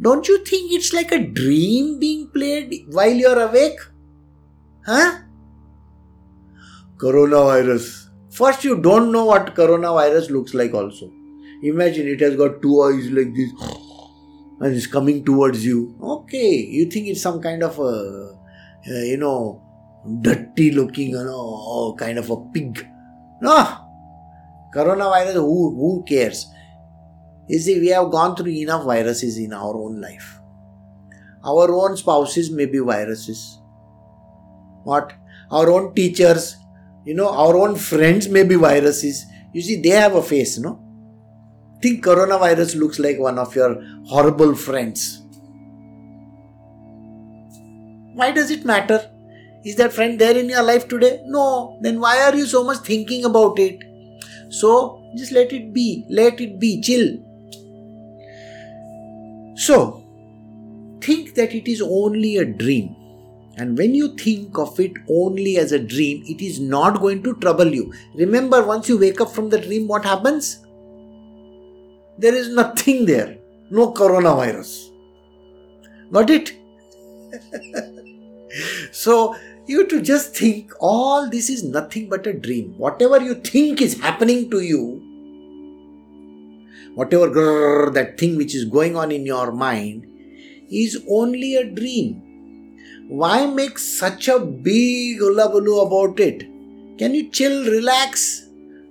Don't 0.00 0.26
you 0.28 0.44
think 0.44 0.72
it's 0.72 0.92
like 0.92 1.12
a 1.12 1.18
dream 1.18 1.98
being 1.98 2.28
played 2.34 2.86
while 2.90 3.12
you're 3.12 3.40
awake? 3.40 3.78
Huh? 4.84 5.18
Coronavirus. 6.96 8.08
First, 8.30 8.64
you 8.64 8.80
don't 8.80 9.12
know 9.12 9.24
what 9.26 9.54
coronavirus 9.54 10.30
looks 10.30 10.54
like, 10.54 10.74
also. 10.74 11.10
Imagine 11.62 12.08
it 12.08 12.20
has 12.20 12.36
got 12.36 12.60
two 12.60 12.82
eyes 12.82 13.10
like 13.10 13.32
this 13.34 13.50
and 14.60 14.74
it's 14.74 14.86
coming 14.86 15.24
towards 15.24 15.64
you. 15.64 15.96
Okay, 16.02 16.56
you 16.56 16.86
think 16.90 17.08
it's 17.08 17.22
some 17.22 17.40
kind 17.40 17.62
of 17.62 17.78
a, 17.78 18.36
uh, 18.86 19.02
you 19.04 19.16
know, 19.16 19.62
dirty 20.20 20.72
looking, 20.72 21.10
you 21.10 21.24
know, 21.24 21.94
kind 21.98 22.18
of 22.18 22.28
a 22.30 22.36
pig. 22.52 22.86
No, 23.40 23.84
Coronavirus, 24.74 25.34
who, 25.34 25.70
who 25.76 26.04
cares? 26.06 26.46
You 27.48 27.58
see, 27.58 27.80
we 27.80 27.88
have 27.88 28.10
gone 28.10 28.36
through 28.36 28.52
enough 28.52 28.84
viruses 28.84 29.38
in 29.38 29.52
our 29.52 29.76
own 29.76 30.00
life. 30.00 30.38
Our 31.44 31.70
own 31.74 31.96
spouses 31.96 32.50
may 32.50 32.66
be 32.66 32.78
viruses. 32.78 33.58
What? 34.84 35.12
Our 35.50 35.70
own 35.70 35.94
teachers, 35.94 36.56
you 37.04 37.14
know, 37.14 37.28
our 37.28 37.56
own 37.56 37.76
friends 37.76 38.28
may 38.28 38.44
be 38.44 38.54
viruses. 38.54 39.26
You 39.52 39.60
see, 39.60 39.80
they 39.80 39.90
have 39.90 40.14
a 40.14 40.22
face, 40.22 40.58
no? 40.58 40.80
Think 41.82 42.02
coronavirus 42.02 42.76
looks 42.76 42.98
like 42.98 43.18
one 43.18 43.38
of 43.38 43.54
your 43.54 43.82
horrible 44.06 44.54
friends. 44.54 45.20
Why 48.14 48.30
does 48.30 48.50
it 48.50 48.64
matter? 48.64 49.10
Is 49.64 49.76
that 49.76 49.92
friend 49.92 50.18
there 50.18 50.36
in 50.36 50.48
your 50.48 50.62
life 50.62 50.88
today? 50.88 51.22
No. 51.26 51.78
Then 51.82 52.00
why 52.00 52.22
are 52.22 52.34
you 52.34 52.46
so 52.46 52.64
much 52.64 52.78
thinking 52.78 53.24
about 53.24 53.58
it? 53.58 53.82
So 54.50 55.02
just 55.16 55.32
let 55.32 55.52
it 55.52 55.74
be, 55.74 56.06
let 56.08 56.40
it 56.40 56.58
be, 56.58 56.80
chill. 56.80 57.18
So 59.54 60.04
think 61.00 61.34
that 61.34 61.54
it 61.54 61.70
is 61.70 61.80
only 61.82 62.36
a 62.38 62.44
dream. 62.44 62.96
And 63.56 63.78
when 63.78 63.94
you 63.94 64.16
think 64.16 64.58
of 64.58 64.80
it 64.80 64.92
only 65.08 65.58
as 65.58 65.70
a 65.70 65.78
dream, 65.78 66.24
it 66.26 66.42
is 66.42 66.58
not 66.58 67.00
going 67.00 67.22
to 67.22 67.36
trouble 67.36 67.72
you. 67.72 67.92
Remember, 68.14 68.66
once 68.66 68.88
you 68.88 68.98
wake 68.98 69.20
up 69.20 69.30
from 69.30 69.48
the 69.48 69.60
dream, 69.60 69.86
what 69.86 70.04
happens? 70.04 70.64
There 72.18 72.34
is 72.34 72.48
nothing 72.48 73.06
there, 73.06 73.38
no 73.70 73.92
coronavirus. 73.92 74.90
Got 76.10 76.30
it? 76.30 76.52
so 78.92 79.36
you 79.66 79.86
to 79.86 80.00
just 80.02 80.36
think 80.36 80.72
all 80.80 81.28
this 81.30 81.48
is 81.48 81.62
nothing 81.62 82.08
but 82.08 82.26
a 82.26 82.32
dream. 82.32 82.74
Whatever 82.76 83.20
you 83.20 83.34
think 83.34 83.80
is 83.80 84.00
happening 84.00 84.50
to 84.50 84.60
you, 84.60 85.13
whatever 86.94 87.28
grrr, 87.28 87.92
that 87.94 88.18
thing 88.18 88.36
which 88.36 88.54
is 88.54 88.64
going 88.64 88.96
on 88.96 89.10
in 89.10 89.26
your 89.26 89.52
mind, 89.52 90.06
is 90.70 91.04
only 91.08 91.56
a 91.56 91.64
dream. 91.64 92.20
Why 93.08 93.46
make 93.46 93.78
such 93.78 94.28
a 94.28 94.38
big 94.38 95.18
hullabaloo 95.18 95.80
about 95.80 96.20
it? 96.20 96.40
Can 96.98 97.14
you 97.14 97.30
chill, 97.30 97.64
relax? 97.64 98.46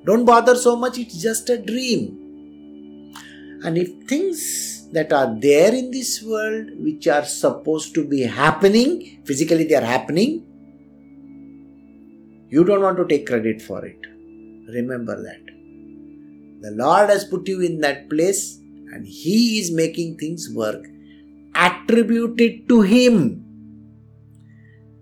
Don't 0.06 0.26
bother 0.26 0.56
so 0.56 0.76
much, 0.76 0.98
it's 0.98 1.22
just 1.22 1.50
a 1.50 1.58
dream. 1.58 2.20
And 3.66 3.78
if 3.78 4.08
things 4.08 4.90
that 4.92 5.14
are 5.14 5.36
there 5.40 5.74
in 5.74 5.90
this 5.90 6.22
world 6.22 6.68
which 6.80 7.08
are 7.08 7.24
supposed 7.24 7.94
to 7.96 8.06
be 8.06 8.22
happening, 8.22 9.22
physically 9.26 9.64
they 9.64 9.76
are 9.76 9.86
happening, 9.86 10.46
you 12.50 12.64
don't 12.64 12.82
want 12.82 12.98
to 12.98 13.06
take 13.08 13.26
credit 13.26 13.62
for 13.62 13.84
it. 13.86 13.98
Remember 14.68 15.16
that. 15.24 15.43
The 16.64 16.72
Lord 16.72 17.10
has 17.10 17.26
put 17.26 17.48
you 17.48 17.62
in 17.62 17.82
that 17.82 18.10
place 18.10 18.58
and 18.94 19.06
He 19.06 19.60
is 19.60 19.72
making 19.72 20.18
things 20.18 20.50
work. 20.50 20.86
Attribute 21.54 22.40
it 22.40 22.70
to 22.70 22.82
Him. 22.82 23.44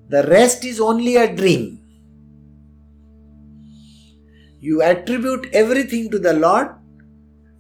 The 0.10 0.24
rest 0.24 0.66
is 0.66 0.80
only 0.80 1.16
a 1.16 1.34
dream. 1.34 1.78
You 4.60 4.82
attribute 4.82 5.48
everything 5.54 6.10
to 6.12 6.20
the 6.20 6.34
Lord, 6.34 6.70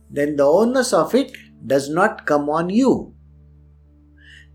then 0.09 0.35
the 0.35 0.43
onus 0.43 0.93
of 0.93 1.15
it 1.15 1.31
does 1.65 1.89
not 1.89 2.25
come 2.25 2.49
on 2.49 2.69
you. 2.69 3.13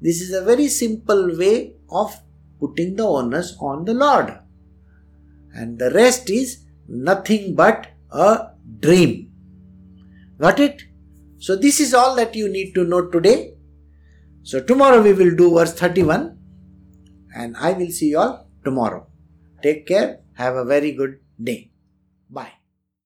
This 0.01 0.21
is 0.21 0.33
a 0.35 0.45
very 0.45 0.69
simple 0.69 1.37
way 1.37 1.75
of 1.91 2.15
putting 2.61 2.97
the 2.97 3.05
onus 3.05 3.57
on 3.61 3.85
the 3.85 3.95
Lord 3.95 4.39
and 5.57 5.79
the 5.79 5.91
rest 5.91 6.29
is 6.31 6.65
nothing 6.89 7.55
but 7.55 7.89
a 8.11 8.51
dream. 8.81 9.26
Got 10.39 10.61
it? 10.61 10.83
So, 11.39 11.57
this 11.57 11.81
is 11.81 11.95
all 11.95 12.15
that 12.17 12.35
you 12.35 12.49
need 12.49 12.75
to 12.75 12.85
know 12.85 13.09
today. 13.11 13.55
So, 14.43 14.61
tomorrow 14.61 15.03
we 15.03 15.13
will 15.13 15.35
do 15.35 15.55
verse 15.55 15.75
31 15.75 16.39
and 17.35 17.57
I 17.57 17.73
will 17.73 17.91
see 17.91 18.11
you 18.11 18.19
all 18.19 18.49
tomorrow. 18.65 19.07
Take 19.63 19.87
care. 19.87 20.21
Have 20.35 20.57
a 20.57 20.65
very 20.65 20.93
good 20.93 21.21
day. 21.43 21.71
Bye. 22.31 22.53